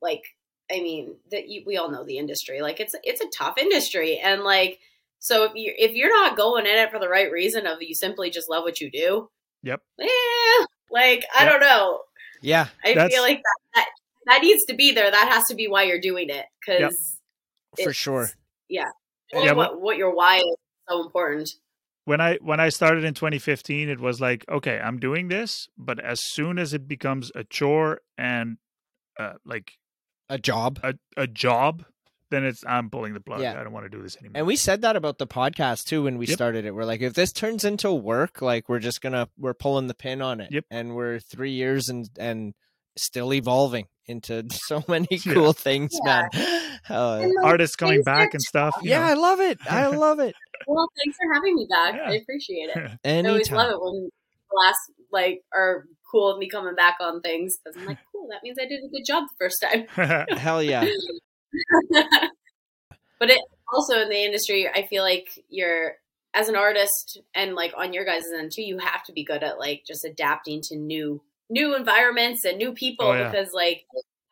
[0.03, 0.23] like,
[0.71, 2.61] I mean, that we all know the industry.
[2.63, 4.81] Like, it's it's a tough industry, and like,
[5.21, 7.95] so if you if you're not going in it for the right reason of you
[7.95, 9.31] simply just love what you do,
[9.63, 9.81] Yep.
[10.01, 11.53] eh, like I Yep.
[11.53, 12.01] don't know.
[12.45, 13.87] Yeah, I That's- feel like that, that
[14.27, 15.11] that needs to be there.
[15.11, 17.19] That has to be why you're doing it, because
[17.83, 18.31] for sure.
[18.69, 18.91] Yeah,
[19.33, 20.57] Yeah, what, what your why is
[20.89, 21.51] so important.
[22.05, 25.99] when I when I started in 2015, it was like, okay, I'm doing this, but
[26.01, 28.59] as soon as it becomes a chore and
[29.19, 29.73] uh, like
[30.29, 30.81] A job.
[30.83, 31.85] a, a job,
[32.31, 33.41] then it's I'm pulling the plug.
[33.41, 33.59] Yeah.
[33.61, 34.33] I don't want to do this anymore.
[34.39, 36.35] And we said that about the podcast too when we Yep.
[36.35, 36.75] started it.
[36.75, 40.23] We're like, if this turns into work, like we're just gonna we're pulling the pin
[40.23, 40.51] on it.
[40.53, 40.65] Yep.
[40.71, 42.55] And we're three years and and
[42.97, 45.33] still evolving into so many Yeah.
[45.35, 46.29] cool things, Yeah.
[46.33, 46.61] man.
[46.91, 48.75] Uh, like, Artists coming back and stuff.
[48.83, 49.05] you yeah, know.
[49.07, 49.59] I love it.
[49.71, 50.35] I love it.
[50.67, 51.95] Well, thanks for having me back.
[51.95, 52.11] Yeah.
[52.11, 52.99] I appreciate it.
[53.03, 54.11] I always love it when
[54.53, 54.77] last
[55.11, 58.29] like are cool with me coming back on things because I'm like, cool.
[58.31, 60.37] that means I did a good job the first time.
[60.37, 60.85] Hell yeah.
[63.19, 63.41] but it
[63.73, 65.93] also in the industry, I feel like you're
[66.35, 69.43] as an artist and like on your guys' end too, you have to be good
[69.43, 73.31] at like just adapting to new new environments and new people Oh, yeah.
[73.31, 73.83] because like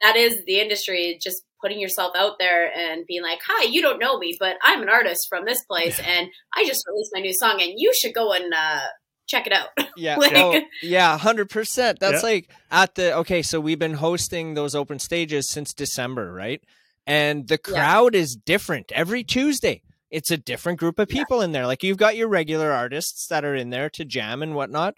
[0.00, 3.98] that is the industry just putting yourself out there and being like hi you don't
[4.00, 7.34] know me but i'm an artist from this place and i just released my new
[7.34, 8.80] song and you should go and uh
[9.28, 10.16] check it out Yeah.
[10.16, 11.98] Like- oh, yeah, 100%.
[11.98, 12.28] That's Yeah.
[12.28, 16.62] like at the okay, so we've been hosting those open stages since December, right?
[17.06, 17.72] And the Yeah.
[17.74, 19.82] crowd is different every Tuesday.
[20.10, 21.20] It's a different group of Yeah.
[21.22, 21.66] people in there.
[21.66, 24.94] Like you've got your regular artists that are in there to jam and whatnot,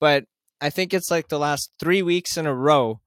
[0.00, 0.24] but
[0.60, 3.00] I think it's like the last 3 weeks in a row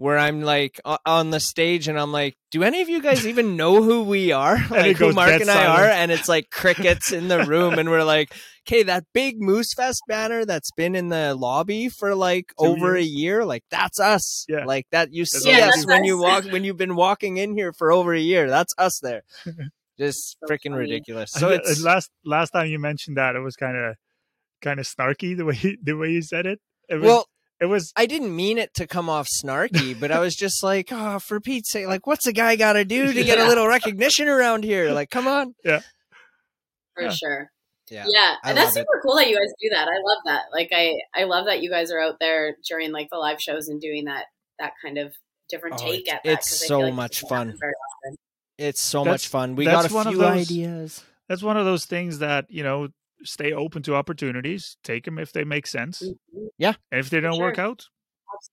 [0.00, 3.54] where I'm like on the stage and I'm like, do any of you guys even
[3.58, 4.56] know who we are?
[4.70, 5.90] Like who Mark and I are?
[5.90, 8.34] And it's like crickets in the room and we're like,
[8.66, 12.96] okay, that big Moose Fest banner that's been in the lobby for like Two over
[12.96, 14.46] a year, like that's us.
[14.48, 14.64] Yeah.
[14.64, 17.36] Like that you That's see Yeah, us that's when you walk when you've been walking
[17.36, 18.48] in here for over a year.
[18.48, 19.22] That's us there.
[19.98, 20.78] Just So freaking funny.
[20.78, 21.30] ridiculous.
[21.32, 23.96] So And it's last last time you mentioned that it was kind of
[24.62, 26.58] kind of snarky the way you, the way you said it.
[26.88, 27.26] It was well,
[27.60, 30.88] it was I didn't mean it to come off snarky, but I was just like,
[30.90, 33.66] oh, for Pete's sake, like, what's a guy got to do to get a little
[33.66, 34.90] recognition around here?
[34.90, 35.54] Like, come on.
[35.64, 35.80] Yeah.
[36.94, 37.10] For Yeah.
[37.10, 37.50] sure
[37.88, 38.04] Yeah.
[38.08, 38.86] yeah, I and that's love it.
[38.90, 41.62] super cool that you guys do that i love that like i i love that
[41.62, 44.24] you guys are out there during like the live shows and doing that
[44.58, 45.12] that kind of
[45.48, 47.58] different Oh, take it's- at that it's 'cause I so like much doesn't fun.
[48.58, 49.56] It's so That's- much fun.
[49.56, 51.04] We that's got a one of few those- ideas.
[51.28, 52.88] that's one of those things that you know
[53.24, 56.46] stay open to opportunities, take them if they make sense, mm-hmm.
[56.58, 56.74] Yeah.
[56.90, 57.86] and if they don't work out,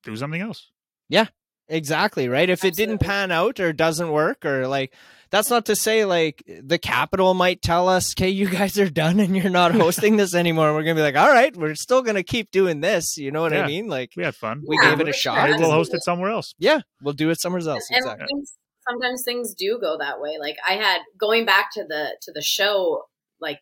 [0.03, 0.71] do something else.
[1.09, 1.27] Yeah.
[1.69, 2.49] Exactly, right?
[2.49, 4.93] If it didn't pan out or doesn't work or like
[5.31, 9.19] that's not to say like the Capitol might tell us, "Okay, you guys are done
[9.19, 12.01] and you're not hosting this anymore." We're going to be like, "All right, we're still
[12.03, 13.63] going to keep doing this." You know what Yeah.
[13.65, 13.87] I mean?
[13.89, 14.63] Like We had fun.
[14.65, 15.49] We Yeah, gave it a shot.
[15.49, 16.53] Maybe we'll host it somewhere else.
[16.57, 17.85] yeah, we'll do it somewhere else.
[17.89, 18.27] and Exactly.
[18.27, 18.53] things,
[18.89, 22.41] sometimes things do go that way like i had going back to the to the
[22.41, 23.03] show
[23.41, 23.59] like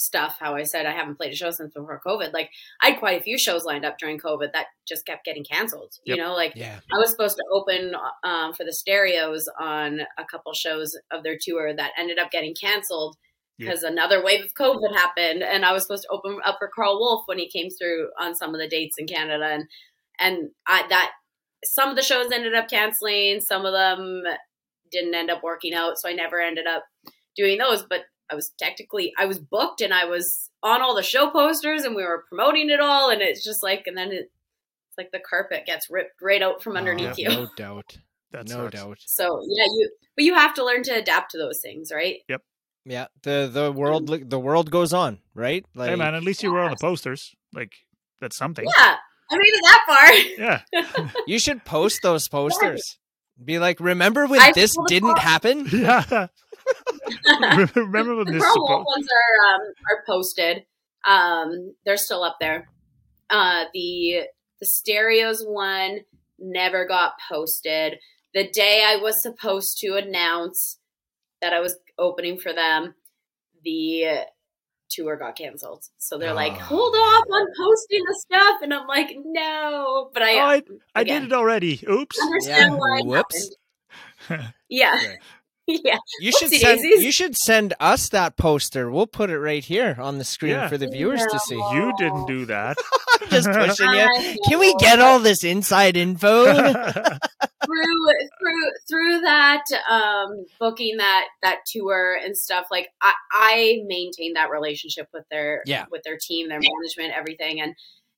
[0.00, 2.98] stuff how i said i haven't played a show since before covid like i had
[2.98, 6.34] quite a few shows lined up during covid that just kept getting canceled you know
[6.34, 6.80] like Yeah.
[6.92, 11.36] I was supposed to open um, for the Stereos on a couple shows of their
[11.40, 13.16] tour that ended up getting canceled
[13.58, 16.98] because another wave of COVID happened, and I was supposed to open up for Karl
[16.98, 19.64] Wolf when he came through on some of the dates in Canada, and
[20.18, 21.10] and I, that
[21.62, 24.22] some of the shows ended up canceling, some of them
[24.90, 26.84] didn't end up working out, so I never ended up
[27.36, 27.82] doing those.
[27.82, 31.82] But I was technically I was booked and I was on all the show posters
[31.84, 34.30] and we were promoting it all, and it's just like, and then it,
[34.88, 37.28] it's like the carpet gets ripped right out from oh, underneath Oh, you.
[37.28, 37.96] No doubt.
[38.32, 38.74] That no sucks.
[38.74, 38.98] doubt.
[39.06, 42.18] So yeah, you but you have to learn to adapt to those things, right?
[42.28, 42.42] Yep.
[42.84, 43.06] Yeah.
[43.22, 44.30] The the world mm.
[44.30, 45.64] the world goes on, right?
[45.74, 47.34] Like hey man, at least you were on the posters.
[47.52, 47.72] Like
[48.20, 48.64] that's something.
[48.64, 48.96] Yeah,
[49.30, 50.60] I made it that far.
[50.84, 51.10] Yeah.
[51.26, 52.98] you should post those posters.
[53.42, 56.28] Be like, "Remember when I this didn't happen?" Yeah.
[57.76, 60.64] Remember when the this Karl Wolf ones are um, are posted.
[61.06, 62.68] Um, they're still up there.
[63.28, 64.22] Uh, the
[64.60, 66.00] the stereos one
[66.38, 67.98] never got posted.
[68.34, 70.78] The day I was supposed to announce
[71.40, 72.94] that I was opening for them,
[73.64, 74.26] the
[74.90, 75.84] tour got canceled.
[75.98, 80.22] So they're like, Oh, "Hold off on posting the stuff," and I'm like, "No," but
[80.22, 80.62] I, Oh, I,
[80.94, 81.82] I did it already.
[81.88, 82.18] Oops.
[82.18, 83.50] understand Yeah, why whoops.
[84.28, 84.54] happened.
[84.68, 85.18] Yeah, Right.
[85.84, 85.98] yeah.
[86.20, 87.04] You should Whoopsie send daisies.
[87.04, 88.90] you should send us that poster.
[88.90, 90.68] We'll put it right here on the screen Yeah.
[90.68, 91.54] for the viewers to see.
[91.54, 92.76] You didn't do that.
[93.28, 94.00] Just pushing you.
[94.00, 94.78] I Can we know.
[94.78, 96.44] get all this inside info?
[96.52, 104.32] through through through that um booking that that tour and stuff like i i maintain
[104.32, 105.84] that relationship with their Yeah.
[105.90, 107.74] with their team their management everything and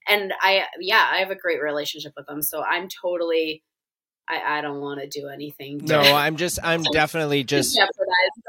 [0.09, 3.63] and i yeah i have a great relationship with them so i'm totally
[4.29, 7.79] i i don't want to do anything to, no, I'm just I'm definitely just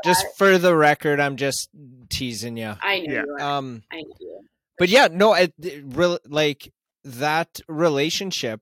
[0.03, 1.69] just for the record, I'm just
[2.09, 2.75] teasing you.
[2.81, 3.23] i know Yeah.
[3.25, 3.41] you are.
[3.57, 4.39] Um i know you
[4.79, 6.71] but yeah, no, it, it real like
[7.03, 8.59] that relationship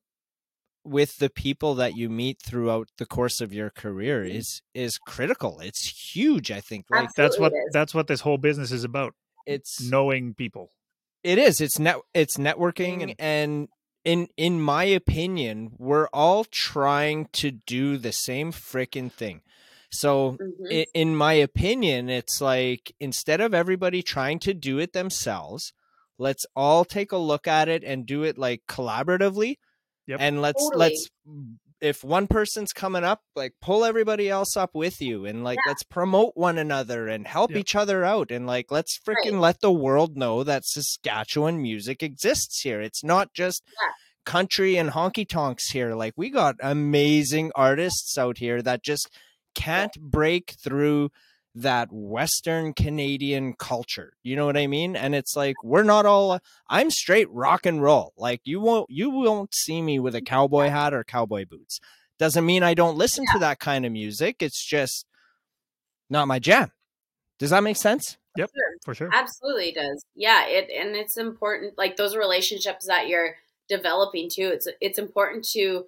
[0.84, 5.60] with the people that you meet throughout the course of your career is is critical.
[5.62, 6.86] It's huge, I think.
[6.89, 7.74] Like that's what Absolutely it is.
[7.74, 9.13] that's what this whole business is about.
[9.45, 10.69] it's Knowing people.
[11.24, 11.62] It is.
[11.62, 11.97] It's net.
[12.13, 13.15] It's networking, Mm.
[13.19, 13.67] and
[14.03, 19.41] in in my opinion, we're all trying to do the same freaking thing.
[19.91, 20.71] So, Mhm.
[20.71, 25.73] i in my opinion, it's like instead of everybody trying to do it themselves,
[26.17, 29.57] let's all take a look at it and do it like collaboratively.
[30.07, 30.19] Yep.
[30.21, 30.80] And let's Totally.
[30.80, 31.09] let's
[31.82, 35.84] if one person's coming up, like pull everybody else up with you and like let's
[35.84, 39.41] promote one another and help each other out and like let's freaking Right.
[39.41, 42.82] let the world know that Saskatchewan music exists here.
[42.82, 43.93] It's not just Yeah.
[44.25, 45.95] country and honky tonks here.
[45.95, 49.09] Like we got amazing artists out here that just
[49.55, 51.09] can't break through
[51.56, 54.14] that Western Canadian culture.
[54.24, 54.95] You know what I mean?
[54.95, 56.39] And it's like we're not all.
[56.70, 58.14] I'm straight rock and roll.
[58.18, 60.26] Like you won't you won't see me with a mm-hmm.
[60.26, 61.80] cowboy hat or cowboy boots.
[62.20, 63.34] Doesn't mean I don't listen yeah.
[63.34, 64.38] to that kind of music.
[64.41, 65.06] It's just
[66.10, 66.72] not my jam.
[67.39, 68.18] Does that make sense?
[68.38, 68.78] Yep, sure.
[68.86, 69.10] for sure.
[69.12, 70.06] Absolutely does.
[70.16, 71.78] Yeah, it and it's important.
[71.78, 73.36] Like those relationships that you're
[73.68, 74.52] developing too.
[74.54, 75.86] It's it's important to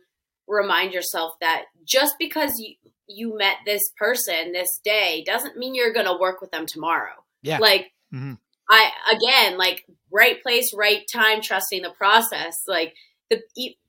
[0.48, 2.76] remind yourself that just because you
[3.08, 7.14] you met this person this day doesn't mean you're going to work with them tomorrow.
[7.42, 7.60] Yeah.
[7.60, 8.34] Like mm-hmm.
[8.70, 12.56] I again, like right place, right time, trusting the process.
[12.68, 12.94] Like
[13.30, 13.42] the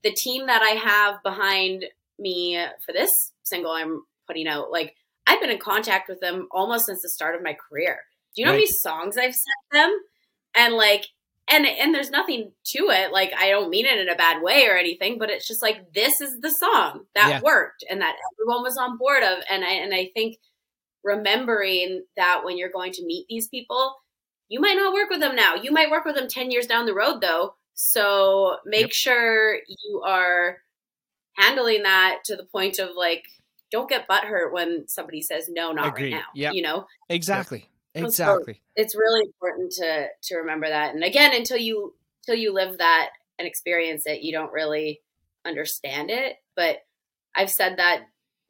[0.03, 1.85] the team that I have behind
[2.19, 3.11] me for this
[3.43, 4.95] single I'm putting out, like
[5.27, 8.01] I've been in contact with them almost since the start of my career.
[8.35, 8.57] Do you know right.
[8.57, 9.99] how many songs I've sent them?
[10.57, 11.07] And like
[11.49, 13.13] and and there's nothing to it.
[13.13, 15.93] Like i don't mean it in a bad way or anything but it's just like
[15.93, 17.41] this is the song that yeah.
[17.41, 19.39] worked and that everyone was on board of.
[19.51, 20.39] And i and i think
[21.03, 23.97] remembering that when you're going to meet these people
[24.49, 25.55] you might not work with them now.
[25.55, 27.55] You might work with them 10 years down the road though.
[27.75, 28.93] So make yep.
[28.93, 30.59] sure you are
[31.37, 33.25] handling that to the point of like
[33.73, 36.13] don't get butthurt when somebody says no not Agreed.
[36.13, 36.87] right now yeah you know?
[37.09, 40.95] Exactly exactly so it's really important to to remember that.
[40.95, 45.01] And again until you until you live that and experience it you don't really
[45.45, 46.37] understand it.
[46.57, 46.79] But
[47.35, 48.03] i've said that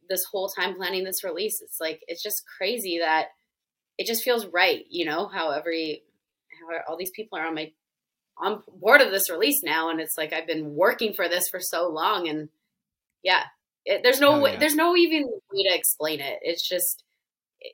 [0.09, 3.29] this whole time planning this release it's like it's just crazy that
[3.97, 6.03] it just feels right you know how every
[6.61, 7.73] how all these people are on my
[8.37, 9.91] on board of this release now.
[9.91, 12.29] And it's like i've been working for this for so long.
[12.29, 12.49] And
[13.23, 13.45] yeah
[13.85, 16.39] it, there's no oh, way, there's no even way to explain it.
[16.43, 17.05] It's just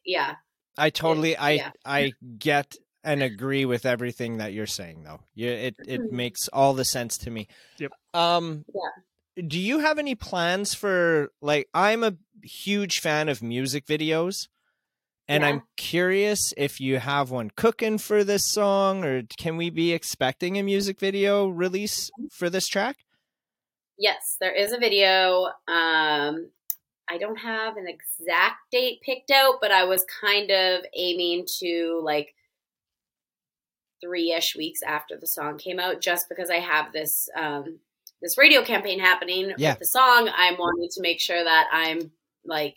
[0.05, 0.35] yeah
[0.81, 1.71] I totally I yeah.
[1.85, 2.75] I get
[3.05, 5.21] and agree with everything that you're saying though.
[5.35, 6.17] Yeah, it it mm-hmm.
[6.17, 7.49] makes all the sense to me.
[7.79, 7.93] Yep.
[8.15, 9.43] Um yeah.
[9.47, 14.49] do you have any plans for like I'm a huge fan of music videos
[15.29, 15.49] and yeah.
[15.49, 20.59] I'm curious if you have one cooking for this song or can we be expecting
[20.59, 22.27] a music video release mm-hmm.
[22.33, 23.05] for this track?
[23.99, 25.49] Yes, there is a video.
[25.69, 26.51] Um
[27.11, 32.01] I don't have an exact date picked out, but I was kind of aiming to
[32.05, 32.35] like
[34.01, 37.81] three ish weeks after the song came out, just because I have this um,
[38.23, 39.73] this radio campaign happening yeah.
[39.73, 40.31] with the song.
[40.35, 42.13] I'm wanting to make sure that I'm
[42.45, 42.77] like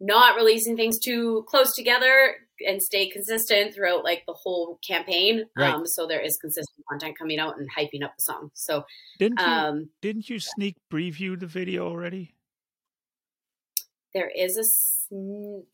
[0.00, 2.36] not releasing things too close together
[2.66, 5.44] and stay consistent throughout like the whole campaign.
[5.56, 5.74] Right.
[5.74, 8.50] Um, so there is consistent content coming out and hyping up the song.
[8.54, 8.84] So
[9.18, 12.34] didn't you, um, didn't you sneak preview the video already?
[14.18, 14.64] There is a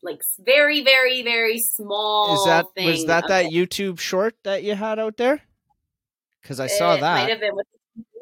[0.03, 3.51] like very very very small is that was that that it.
[3.51, 5.41] youtube short that you had out there?
[6.41, 7.15] Because i saw it that.
[7.15, 7.67] might have been with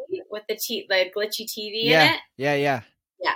[0.09, 2.03] the, with the, t- the glitchy tv yeah.
[2.03, 2.19] in it.
[2.37, 2.81] yeah yeah.
[3.21, 3.31] Yeah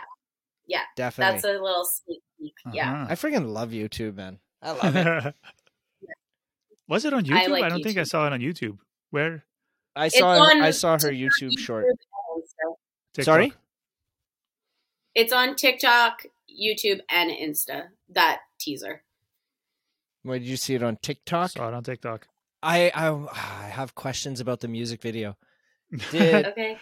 [0.65, 1.33] yeah definitely.
[1.33, 2.75] that's a little sneak peek uh-huh.
[2.75, 4.39] yeah i freaking love youtube man.
[4.61, 5.35] I love it.
[6.87, 7.35] Was it on youtube?
[7.35, 7.83] I, like I don't YouTube.
[7.83, 8.77] think i saw it on youtube.
[9.11, 9.43] Where?
[9.95, 11.85] I saw on, i saw her youtube, YouTube short
[13.19, 13.53] sorry?
[15.15, 16.23] It's on tiktok
[16.57, 17.83] YouTube and Insta.
[18.09, 19.03] That teaser.
[20.23, 21.51] Where did you see it on TikTok?
[21.51, 22.27] Saw it on TikTok.
[22.61, 25.37] I I, I have questions about the music video.
[26.11, 26.77] Did, okay,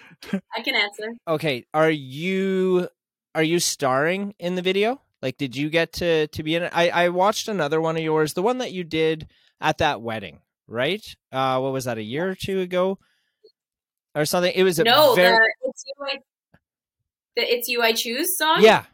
[0.55, 1.13] I can answer.
[1.27, 2.87] Okay, are you
[3.35, 4.99] are you starring in the video?
[5.21, 6.71] Like, did you get to to be in it?
[6.73, 9.27] I I watched another one of yours, the one that you did
[9.61, 11.03] at that wedding, right?
[11.31, 11.97] Uh, what was that?
[11.97, 12.97] A year or two ago,
[14.15, 14.51] or something?
[14.55, 15.13] It was a no.
[15.13, 15.37] Very...
[15.37, 16.05] The, it's you.
[16.05, 16.17] I,
[17.35, 18.57] the "It's You I Choose" song.
[18.61, 18.85] Yeah,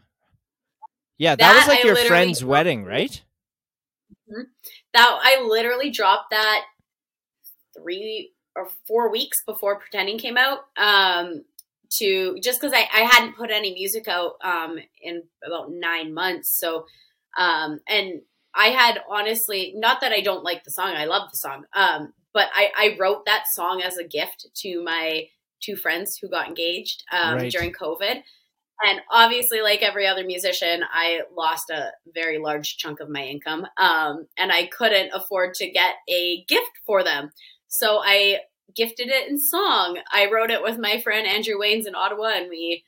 [1.22, 3.22] yeah, that, that was like I your friend's wedding, right?
[4.28, 4.42] Mm-hmm.
[4.96, 6.64] That I literally dropped that
[7.78, 10.62] three or four weeks before Pretending came out.
[10.76, 11.44] Um,
[12.00, 16.58] to just because I, I hadn't put any music out um, in about nine months.
[16.58, 16.86] So,
[17.38, 18.22] um, and
[18.56, 22.14] I had honestly, not that I don't like the song, I love the song, um,
[22.34, 25.26] but I, I wrote that song as a gift to my
[25.62, 27.52] two friends who got engaged um, right.
[27.52, 28.24] during COVID.
[28.84, 33.68] And obviously, like every other musician, I lost a very large chunk of my income.
[33.78, 37.30] Um, and I couldn't afford to get a gift for them.
[37.68, 38.40] So I
[38.76, 40.00] gifted it in song.
[40.12, 42.84] I wrote it with my friend Andrew Waynes in Ottawa, and we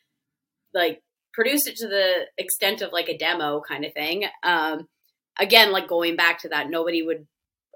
[0.74, 4.26] like produced it to the extent of like a demo kind of thing.
[4.44, 4.88] Um,
[5.40, 7.28] again, like going back to that, nobody would,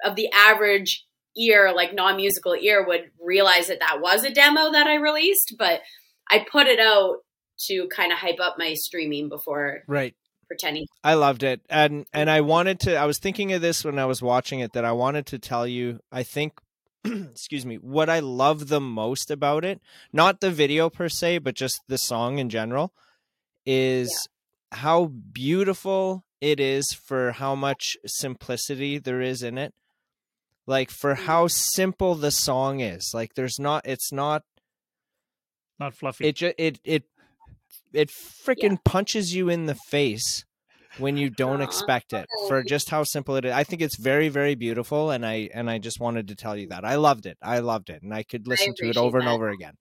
[0.03, 1.05] of the average
[1.35, 5.55] ear, like non musical ear, would realize that that was a demo that I released,
[5.57, 5.81] but
[6.29, 7.17] I put it out
[7.59, 10.15] to kind of hype up my streaming before right
[10.47, 13.99] pretending i loved it and and i wanted to i was thinking of this when
[13.99, 16.53] i was watching it that i wanted to tell you i think
[17.05, 19.79] excuse me, what I love the most about it,
[20.11, 22.91] not the video per se, but just the song in general,
[23.65, 24.27] is
[24.73, 29.73] how beautiful it is for how much simplicity there is in it.
[30.65, 31.25] Like for Mm.
[31.25, 33.11] how simple the song is.
[33.13, 34.43] Like there's not it's not
[35.79, 36.27] Not fluffy.
[36.27, 37.03] it ju- it it
[37.93, 40.45] it freaking punches you in the face
[40.97, 43.53] when you don't expect it for just how simple it is.
[43.53, 46.67] I think it's very very beautiful and I and I just wanted to tell you
[46.69, 46.85] that.
[46.85, 47.37] I loved it.
[47.41, 49.73] I loved it and I could listen to it over and over again.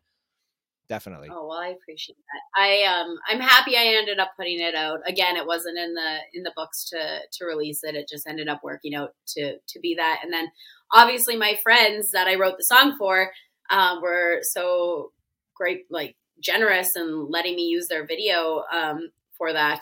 [0.89, 1.29] Definitely.
[1.33, 2.61] Oh well, I appreciate that.
[2.61, 5.01] I um, I'm happy I ended up putting it out.
[5.05, 7.97] Again, it wasn't in the in the books to to release it.
[7.97, 10.21] It just ended up working out to to be that.
[10.23, 10.47] And then
[10.93, 13.33] obviously my friends that I wrote the song for
[13.71, 15.11] um, were so
[15.57, 19.81] great, like generous and letting me use their video um, for that.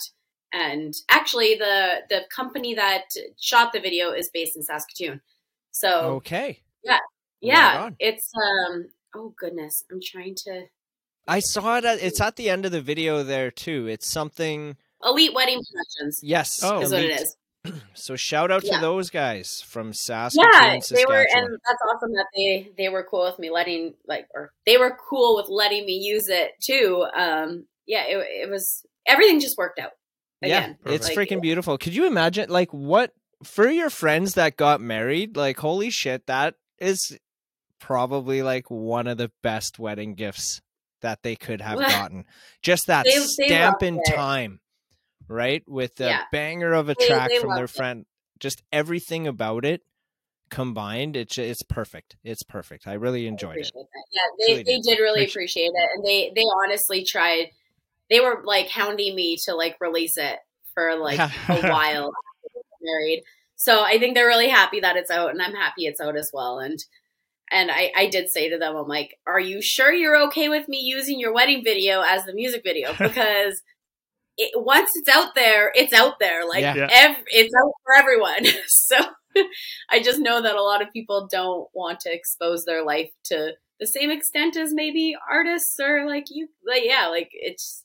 [0.52, 3.04] And actually, the the company that
[3.40, 5.20] shot the video is based in Saskatoon.
[5.72, 6.60] So Okay.
[7.40, 7.96] yeah, on.
[7.98, 8.86] it's um.
[9.16, 10.64] Oh goodness, I'm trying to
[11.26, 13.86] I saw it at, it's at the end of the video there too.
[13.86, 16.20] It's something Elite Wedding Productions.
[16.22, 16.80] yes, Oh.
[16.80, 17.20] is what it elite.
[17.20, 17.36] is.
[17.94, 22.26] So shout out to those guys from Saskatoon, Yeah, they were, and that's awesome that
[22.36, 25.94] they they were cool with me letting like, or they were cool with letting me
[25.94, 27.06] use it too.
[27.16, 29.92] Um, yeah, it, it was everything just worked out.
[30.42, 31.78] Again, yeah, it's Like, freaking beautiful.
[31.78, 33.12] Could you imagine, like, what
[33.42, 35.36] for your friends that got married?
[35.36, 37.16] Like, holy shit, that is
[37.80, 40.60] probably like one of the best wedding gifts
[41.00, 42.24] that they could have gotten.
[42.62, 44.14] Just that they- they stamp loved in it.
[44.14, 44.60] time,
[45.28, 45.62] right?
[45.66, 46.22] With the Yeah.
[46.32, 47.76] banger of a They- track they from their loved it.
[47.76, 48.06] friend,
[48.38, 49.82] just everything about it
[50.50, 51.16] combined.
[51.16, 52.16] It's it's perfect.
[52.22, 52.86] It's perfect.
[52.86, 53.70] I really I enjoyed it.
[53.74, 53.86] that.
[54.12, 54.96] Yeah, they, Really they did.
[54.96, 57.48] did really appreciate it, and they they honestly tried.
[58.10, 60.38] They were like hounding me to like release it
[60.74, 61.28] for like a
[61.70, 62.12] while
[62.82, 63.22] married.
[63.56, 66.30] So I think they're really happy that it's out, and I'm happy it's out as
[66.32, 66.58] well.
[66.58, 66.78] And
[67.50, 70.68] and I, I did say to them, I'm like, "Are you sure you're okay with
[70.68, 72.92] me using your wedding video as the music video?
[72.98, 73.62] Because
[74.36, 76.46] it, once it's out there, it's out there.
[76.46, 76.74] Like Yeah.
[76.76, 76.88] Yeah.
[76.90, 78.44] ev- it's out for everyone.
[78.66, 78.96] so
[79.90, 83.52] I just know that a lot of people don't want to expose their life to
[83.80, 86.48] the same extent as maybe artists or like you.
[86.66, 87.84] Like yeah, like it's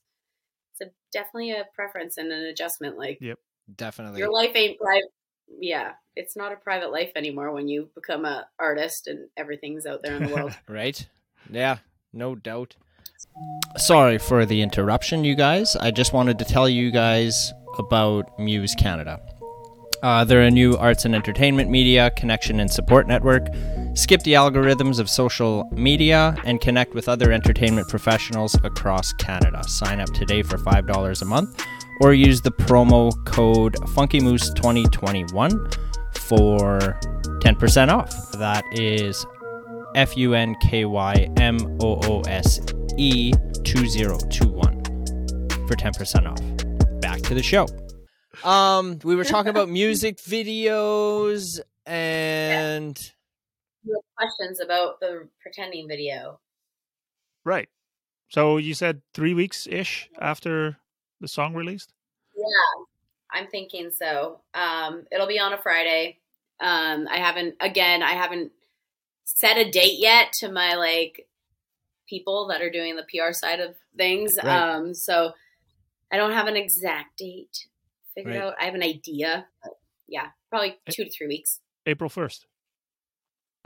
[0.73, 2.97] it's a, definitely a preference and an adjustment.
[2.97, 3.39] Like yep,
[3.75, 4.19] Definitely.
[4.19, 5.09] your life ain't private.
[5.59, 10.01] Yeah, it's not a private life anymore when you become a artist and everything's out
[10.03, 10.53] there in the world.
[10.67, 11.07] right?
[11.49, 11.77] Yeah,
[12.13, 12.75] no doubt.
[13.77, 15.75] Sorry for the interruption, you guys.
[15.75, 19.19] I just wanted to tell you guys about Muse Canada.
[20.01, 23.47] Uh, they're a new arts and entertainment media connection and support network.
[23.95, 29.63] Skip the algorithms of social media and connect with other entertainment professionals across Canada.
[29.67, 31.63] Sign up today for $5 a month
[32.01, 35.77] or use the promo code FunkyMoose2021
[36.15, 36.97] for
[37.41, 38.31] 10% off.
[38.33, 39.25] That is
[39.95, 42.59] F U N K Y M O O S
[42.97, 43.31] E
[43.63, 44.83] 2021
[45.67, 47.01] for 10% off.
[47.01, 47.67] Back to the show.
[48.43, 52.97] Um, we were talking about music videos and
[53.83, 56.39] You have questions about the pretending video?
[57.43, 57.69] right.
[58.31, 60.77] So you said three weeks ish after
[61.19, 61.93] the song released.
[62.37, 62.83] Yeah,
[63.31, 64.41] I'm thinking so.
[64.53, 66.19] Um, it'll be on a Friday.
[66.59, 68.03] Um, I haven't again.
[68.03, 68.51] I haven't
[69.37, 71.27] set a date yet to my like
[72.07, 74.35] people that are doing the PR side of things.
[74.43, 74.75] Right.
[74.75, 75.31] Um, so
[76.11, 77.67] I don't have an exact date
[78.15, 78.43] figured Right.
[78.43, 78.53] out.
[78.59, 79.73] I have an idea, but
[80.07, 81.59] yeah, probably two to three weeks.
[81.85, 82.45] April first.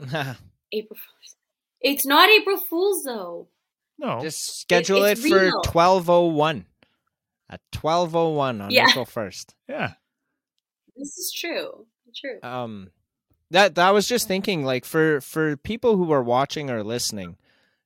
[0.00, 0.36] April.
[0.72, 1.36] Fool's.
[1.80, 3.48] It's not April Fool's though.
[3.98, 4.20] No.
[4.20, 5.52] just schedule it it's for real.
[5.64, 6.66] 1201
[7.48, 8.88] at 1201 on Yeah.
[8.90, 9.54] April 1st.
[9.68, 9.92] yeah.
[10.96, 11.86] This is true.
[12.16, 12.38] True.
[12.42, 12.90] um
[13.54, 17.36] that that was just thinking like for for people who are watching or listening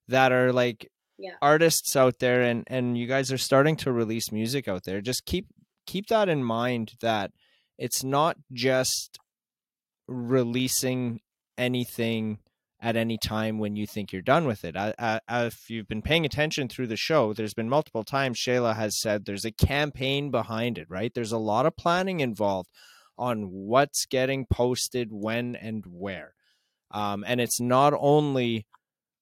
[0.08, 1.36] that are like Yeah.
[1.42, 5.24] artists out there and and you guys are starting to release music out there just
[5.26, 5.46] keep
[5.86, 7.30] keep that in mind that
[7.78, 9.18] it's not just
[10.08, 11.20] releasing
[11.56, 12.38] anything
[12.80, 14.76] at any time when you think you're done with it.
[14.76, 18.76] I, I, if you've been paying attention through the show, there's been multiple times Shayla
[18.76, 21.12] has said there's a campaign behind it, right?
[21.12, 22.68] There's a lot of planning involved
[23.18, 26.34] on what's getting posted, when, and where.
[26.90, 28.66] Um, and it's not only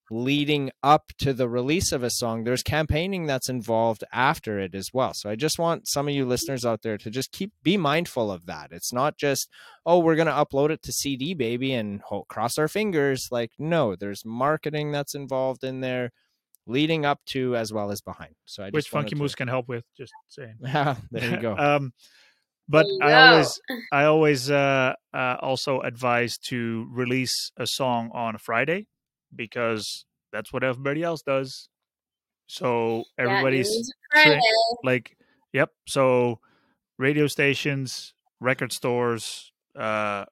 [0.09, 4.90] leading up to the release of a song, there's campaigning that's involved after it as
[4.92, 5.12] well.
[5.14, 8.30] So I just want some of you listeners out there to just keep be mindful
[8.30, 8.68] of that.
[8.70, 9.49] It's not just,
[9.84, 13.26] oh, we're going to upload it to CD Baby, and cross our fingers.
[13.32, 16.12] Like, no, there's marketing that's involved in there
[16.68, 18.34] leading up to as well as behind.
[18.44, 19.84] So I Which Funky to- Moose can help with.
[19.97, 20.55] Just saying.
[20.62, 21.57] Yeah, there you go.
[21.57, 21.92] um,
[22.69, 23.61] but There you I always
[23.93, 28.87] I always uh, uh, also advise to release a song on a Friday
[29.35, 31.69] because that's what everybody else does.
[32.47, 34.41] So everybody's tra-
[34.85, 35.17] like,
[35.53, 35.71] yep.
[35.87, 36.41] So
[36.99, 40.27] radio stations, record stores, uh,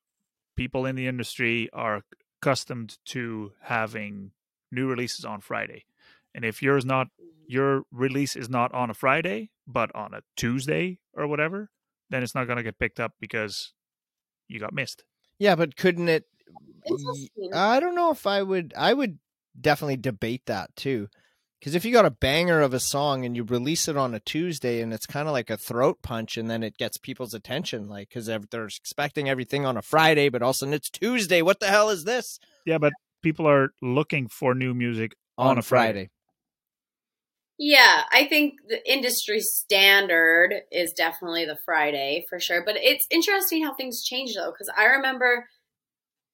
[0.56, 2.02] people in the industry are
[2.42, 4.32] accustomed to having
[4.70, 5.84] new releases on Friday.
[6.34, 7.08] And if yours not
[7.46, 11.70] your release is not on a Friday, but on a Tuesday or whatever,
[12.10, 13.72] then it's not going to get picked up because
[14.48, 15.04] you got missed.
[15.38, 16.24] Yeah, but couldn't it?
[17.52, 18.74] I don't know if I would.
[18.76, 19.18] I would
[19.58, 21.08] definitely debate that too,
[21.58, 24.20] because if you got a banger of a song and you release it on a
[24.20, 27.88] Tuesday and it's kind of like a throat punch, and then it gets people's attention,
[27.88, 31.40] like because they're expecting everything on a Friday, but all of a sudden it's Tuesday.
[31.40, 32.92] What the hell is this Yeah, but
[33.22, 36.10] people are looking for new music on, a Friday.
[37.58, 42.62] Yeah, I think the industry standard is definitely the Friday for sure.
[42.64, 45.46] But it's interesting how things change though, because I remember,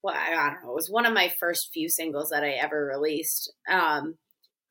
[0.02, 2.86] well, I don't know, it was one of my first few singles that I ever
[2.86, 3.52] released.
[3.70, 4.16] Um,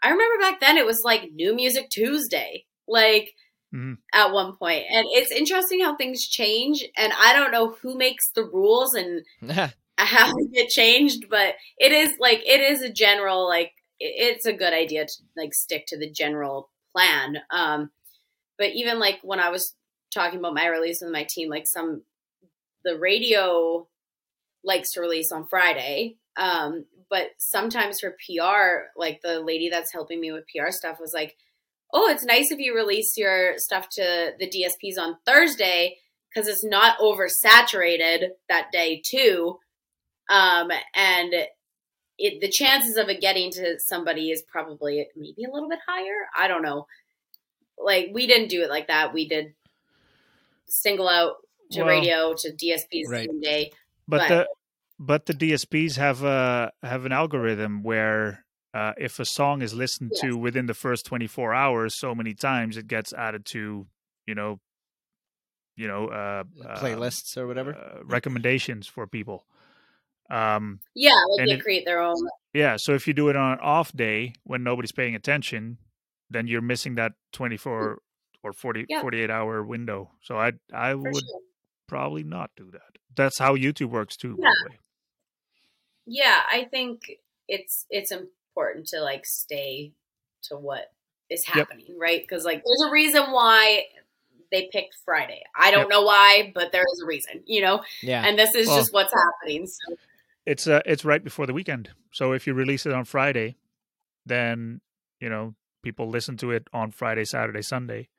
[0.04, 3.32] I remember back then it was like New Music Tuesday, like
[3.74, 3.98] Mhm.
[4.14, 4.86] at one point.
[4.92, 6.84] and it's interesting how things change.
[6.98, 9.24] And I don't know who makes the rules and
[9.98, 14.46] how they get changed, but it is like it is a general like it- it's
[14.46, 17.40] a good idea to like stick to the general plan.
[17.52, 17.92] Um,
[18.58, 19.76] but even like when I was
[20.14, 22.04] talking about my release with my team, like some
[22.84, 23.88] the radio
[24.64, 26.16] likes to release on Friday.
[26.38, 31.14] Um, but sometimes for PR, like the lady that's helping me with PR stuff was
[31.14, 31.36] like,
[31.94, 35.98] "Oh, it's nice if you release your stuff to the DSPs on Thursday
[36.30, 39.60] because it's not oversaturated that day too."
[40.30, 41.34] Um, and
[42.20, 46.28] it, the chances of it getting to somebody is probably maybe a little bit higher.
[46.38, 46.86] I don't know.
[47.78, 49.14] Like we didn't do it like that.
[49.14, 49.54] We did
[50.68, 51.36] single out
[51.72, 53.28] to Well- radio to DSPs Right.
[53.30, 53.72] same day.
[54.08, 54.48] But But- the
[55.02, 58.44] but the DSPs have a have an algorithm where
[58.74, 62.76] uh, if a song is listened to within the first 24 hours so many times
[62.78, 63.88] it gets added to
[64.28, 64.60] you know
[65.78, 67.74] you know uh, uh, playlists or whatever.
[67.74, 69.46] uh, recommendations for people
[70.30, 72.16] um Yeah, like they it- create their own.
[72.54, 75.78] yeah so if you do it on an off day when nobody's paying attention
[76.30, 78.00] then you're missing that 24
[78.44, 79.02] or 40 Yeah.
[79.02, 81.40] 48 hour window so i i For would sure.
[81.88, 84.52] probably not do that that's how youtube works too by Yeah.
[84.66, 84.78] the way
[86.06, 87.12] Yeah, I think
[87.48, 89.94] it's it's important to like stay
[90.44, 90.92] to what
[91.30, 91.56] is Yep.
[91.56, 92.22] happening, right?
[92.22, 93.86] Because like there's a reason why
[94.52, 95.44] they picked Friday.
[95.56, 95.90] I don't Yep.
[95.90, 97.84] know why, but there is a reason, you know.
[98.02, 99.68] yeah, And this is Well- just what's happening.
[99.68, 99.96] So
[100.50, 101.92] it's uh it's right before the weekend.
[102.12, 103.56] So if you release it on friday
[104.26, 104.82] then
[105.20, 108.10] you know people listen to it on friday saturday sunday.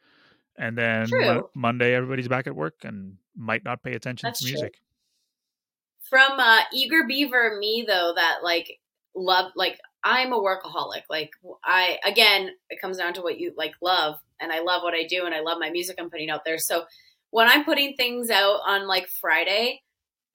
[0.57, 1.49] And then True.
[1.55, 4.53] monday everybody's back at work and might not pay attention That's to true.
[4.53, 4.75] music.
[6.09, 8.79] From uh eager beaver me though that like
[9.15, 11.03] love like i'm a workaholic.
[11.11, 11.31] Like
[11.65, 15.05] i again it comes down to what you like love and i love what i
[15.05, 16.59] do and i love my music i'm putting out there.
[16.59, 16.85] So
[17.31, 19.83] when i'm putting things out on like friday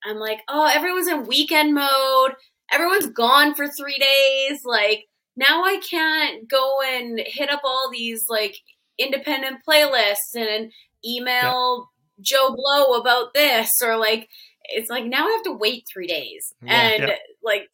[0.05, 2.33] i'm like oh everyone's in weekend mode
[2.71, 8.23] everyone's gone for three days like now i can't go and hit up all these
[8.29, 8.55] like
[8.97, 10.71] independent playlists and
[11.05, 11.89] email
[12.21, 14.27] joe blow about this or like
[14.67, 16.73] it's like now I have to wait three days, Yeah.
[16.89, 17.19] and Yep.
[17.43, 17.67] like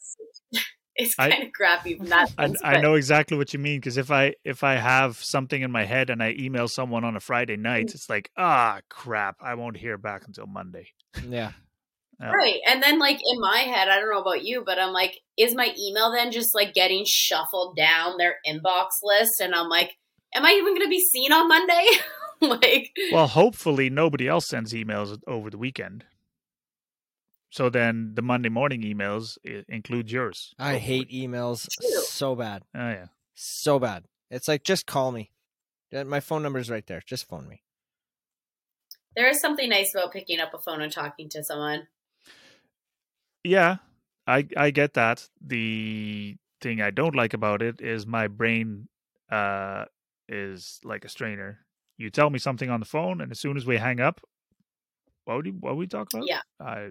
[0.95, 2.33] it's I- kind of crappy from that.
[2.37, 5.61] I, sense, I know exactly what you mean because if I if I have something
[5.61, 9.37] in my head and I email someone on a Friday night, it's like ah crap,
[9.41, 10.87] I won't hear back until Monday.
[11.29, 11.51] yeah.
[12.21, 12.31] Yeah.
[12.31, 12.59] right.
[12.67, 15.55] And then like in my head, I don't know about you, but I'm like, is
[15.55, 19.39] my email then just like getting shuffled down their inbox list?
[19.41, 19.97] And I'm like,
[20.35, 21.85] am I even going to be seen on Monday?
[22.41, 26.05] like, Well, hopefully nobody else sends emails over the weekend.
[27.49, 30.53] So then the Monday morning emails include yours.
[30.57, 30.79] I hopefully.
[30.79, 32.01] hate emails True.
[32.03, 33.05] so bad, Oh yeah.
[33.33, 34.05] so bad.
[34.29, 35.31] It's like just call me.
[35.91, 37.01] My phone number is right there.
[37.05, 37.63] Just phone me.
[39.17, 41.87] there is something nice about picking up a phone and talking to someone.
[43.43, 43.77] Yeah,
[44.27, 45.27] I I get that.
[45.45, 48.87] The thing I don't like about it is my brain
[49.31, 49.85] uh
[50.29, 51.59] is like a strainer.
[51.97, 54.21] You tell me something on the phone, and as soon as we hang up,
[55.25, 56.25] what would you, what would we talk about?
[56.27, 56.41] Yeah.
[56.59, 56.89] I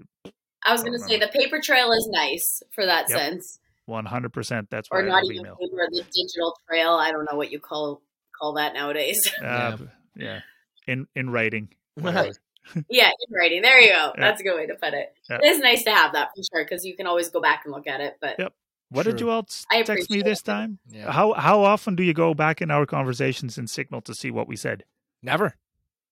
[0.65, 3.19] I was going to say the paper trail is nice for that Yep.
[3.19, 4.69] sense, one hundred percent.
[4.71, 5.57] That's why or I not love even email.
[5.57, 6.93] paper, the digital trail.
[6.95, 8.03] I don't know what you call
[8.39, 9.21] call that nowadays.
[9.43, 9.77] Uh,
[10.17, 10.41] yeah.
[10.87, 11.69] in in writing.
[12.69, 12.87] whatever.
[12.91, 13.63] Yeah, in writing.
[13.63, 14.13] There you go.
[14.17, 14.21] Yeah.
[14.25, 15.13] That's a good way to put it.
[15.29, 15.39] Yeah.
[15.43, 17.73] It is nice to have that for sure because you can always go back and
[17.75, 18.17] look at it.
[18.21, 18.53] But Yep.
[18.91, 20.45] What did you all s- I text me this it.
[20.45, 20.81] time?
[20.89, 21.13] Yeah.
[21.13, 24.49] How how often do you go back in our conversations in Signal to see what
[24.49, 24.85] we said?
[25.23, 25.55] Never.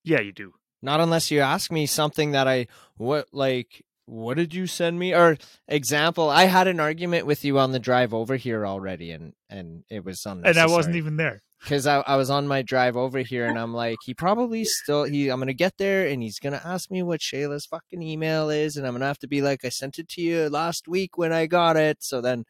[0.04, 0.54] Yeah, you do.
[0.80, 5.14] Not unless you ask me something that I what like what did you send me
[5.14, 5.36] or
[5.66, 9.84] example i had an argument with you on the drive over here already and and
[9.90, 12.62] it was on the and i wasn't even there because I, I was on my
[12.62, 16.22] drive over here and i'm like he probably still he i'm gonna get there and
[16.22, 19.42] he's gonna ask me what shayla's fucking email is and i'm gonna have to be
[19.42, 21.98] like i sent it to you last week when i got it.
[22.00, 22.44] So then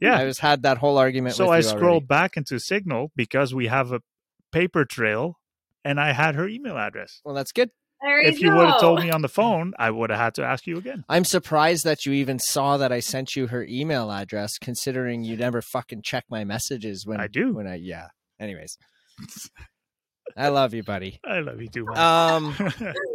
[0.00, 0.18] yeah.
[0.18, 3.92] I just had that whole argument so i scrolled back into signal because we have
[3.92, 4.00] a
[4.52, 5.38] paper trail
[5.84, 7.20] and i had her email address.
[7.24, 7.70] Well that's good.
[8.02, 10.34] There if you, you would have told me on the phone, I would have had
[10.34, 11.04] to ask you again.
[11.08, 15.38] I'm surprised that you even saw that I sent you her email address, considering you
[15.38, 17.54] never fucking check my messages when I do.
[17.54, 18.08] When I yeah.
[18.40, 18.78] Anyways,
[20.36, 21.20] I love you, buddy.
[21.24, 21.88] I love you too.
[21.88, 22.54] Um,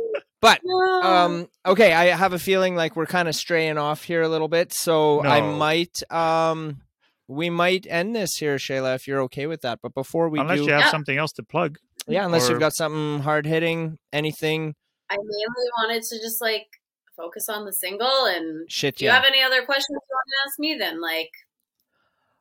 [0.42, 0.62] but
[1.04, 1.94] um, okay.
[1.94, 5.22] I have a feeling like we're kind of straying off here a little bit, so
[5.22, 5.30] no.
[5.30, 6.82] I might um,
[7.28, 9.80] we might end this here, Shayla, if you're okay with that.
[9.82, 10.92] But before we unless do, you have yeah.
[10.92, 11.78] something else to plug.
[12.08, 12.54] Yeah, unless or...
[12.54, 14.74] you've got something hard hitting, anything.
[15.12, 16.68] I mainly wanted to just like
[17.16, 18.98] focus on the single and shit.
[18.98, 20.78] Do you have any other questions you want to ask me?
[20.80, 21.32] Then like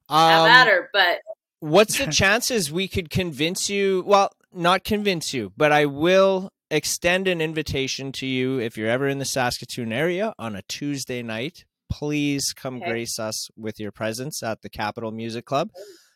[0.08, 0.88] um, have at her.
[0.92, 1.18] But
[1.60, 4.04] what's the chances we could convince you?
[4.06, 9.08] Well, not convince you, but I will extend an invitation to you if you're ever
[9.08, 11.64] in the Saskatoon area on a Tuesday night.
[11.90, 12.90] Please come okay.
[12.90, 15.70] grace us with your presence at the Capitol Music Club.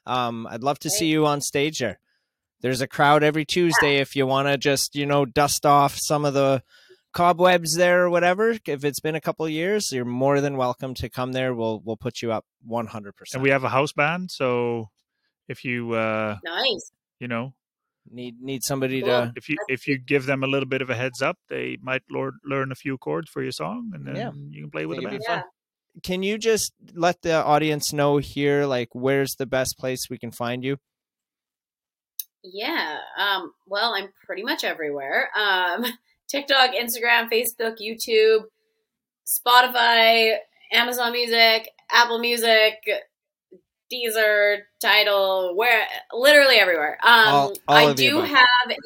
[0.05, 0.97] Um, I'd love to okay.
[0.97, 1.99] see you on stage there
[2.63, 6.25] there's a crowd every Tuesday if you want to just, you know, dust off some
[6.25, 6.63] of the
[7.13, 8.57] cobwebs there or whatever.
[8.67, 11.53] If it's been a couple years, you're more than welcome to come there.
[11.53, 13.13] We'll we'll put you up 100%.
[13.35, 14.91] And we have a house band, so
[15.49, 16.93] if you uh Nice.
[17.21, 17.55] You know,
[18.11, 19.11] need need somebody cool.
[19.11, 21.79] to if you if you give them a little bit of a heads up, they
[21.81, 24.31] might learn learn a few chords for your song and then yeah.
[24.51, 25.19] you can play with them.
[25.29, 25.43] Yeah.
[26.03, 30.33] Can you just let the audience know here like where's the best place we can
[30.33, 30.79] find you?
[32.43, 32.99] Yeah.
[33.17, 35.29] Um, well, I'm pretty much everywhere.
[35.39, 35.85] Um,
[36.29, 38.45] TikTok, Instagram, Facebook, YouTube,
[39.27, 40.37] Spotify,
[40.73, 42.75] Amazon Music, Apple Music,
[43.93, 46.99] Deezer, Tidal, where literally everywhere.
[47.03, 48.77] Um, all, all I do have, a,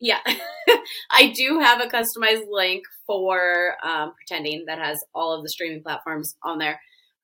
[0.00, 0.20] yeah,
[1.10, 5.82] I do have a customized link for um, pretending that has all of the streaming
[5.82, 6.80] platforms on there.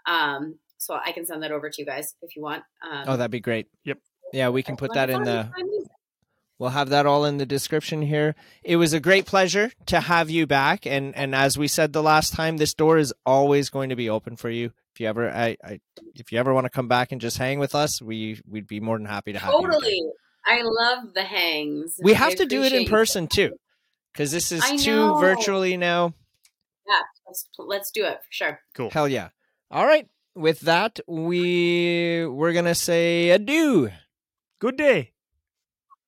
[0.06, 2.62] Um, so I can send that over to you guys if you want.
[2.82, 3.68] Um, oh, that'd be great.
[3.84, 3.98] Yep.
[4.32, 5.50] Yeah, we can put that in the.
[6.58, 8.34] We'll have that all in the description here.
[8.62, 12.02] It was a great pleasure to have you back, and and as we said the
[12.02, 14.72] last time, this door is always going to be open for you.
[14.94, 15.80] If you ever, I, I
[16.14, 18.80] if you ever want to come back and just hang with us, we we'd be
[18.80, 19.90] more than happy to have totally.
[19.90, 20.12] you.
[20.48, 21.96] Totally, I love the hangs.
[22.02, 23.52] We have I to do it in person too,
[24.12, 26.14] because this is too virtually now.
[26.88, 28.60] Yeah, let's let's do it for sure.
[28.74, 28.90] Cool.
[28.90, 29.28] Hell yeah!
[29.70, 30.08] All right.
[30.34, 33.90] With that, we we're gonna say adieu.
[34.58, 35.12] Good day.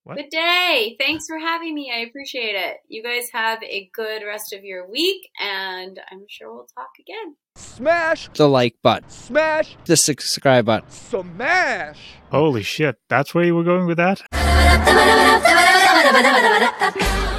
[0.05, 0.17] What?
[0.17, 0.97] Good day.
[0.99, 1.93] Thanks for having me.
[1.95, 2.79] I appreciate it.
[2.89, 7.37] You guys have a good rest of your week, and I'm sure we'll talk again.
[7.57, 9.09] Smash the like button.
[9.09, 10.91] Smash the subscribe button.
[10.91, 12.15] Smash.
[12.31, 12.97] Holy shit.
[13.09, 14.23] That's where you were going with that?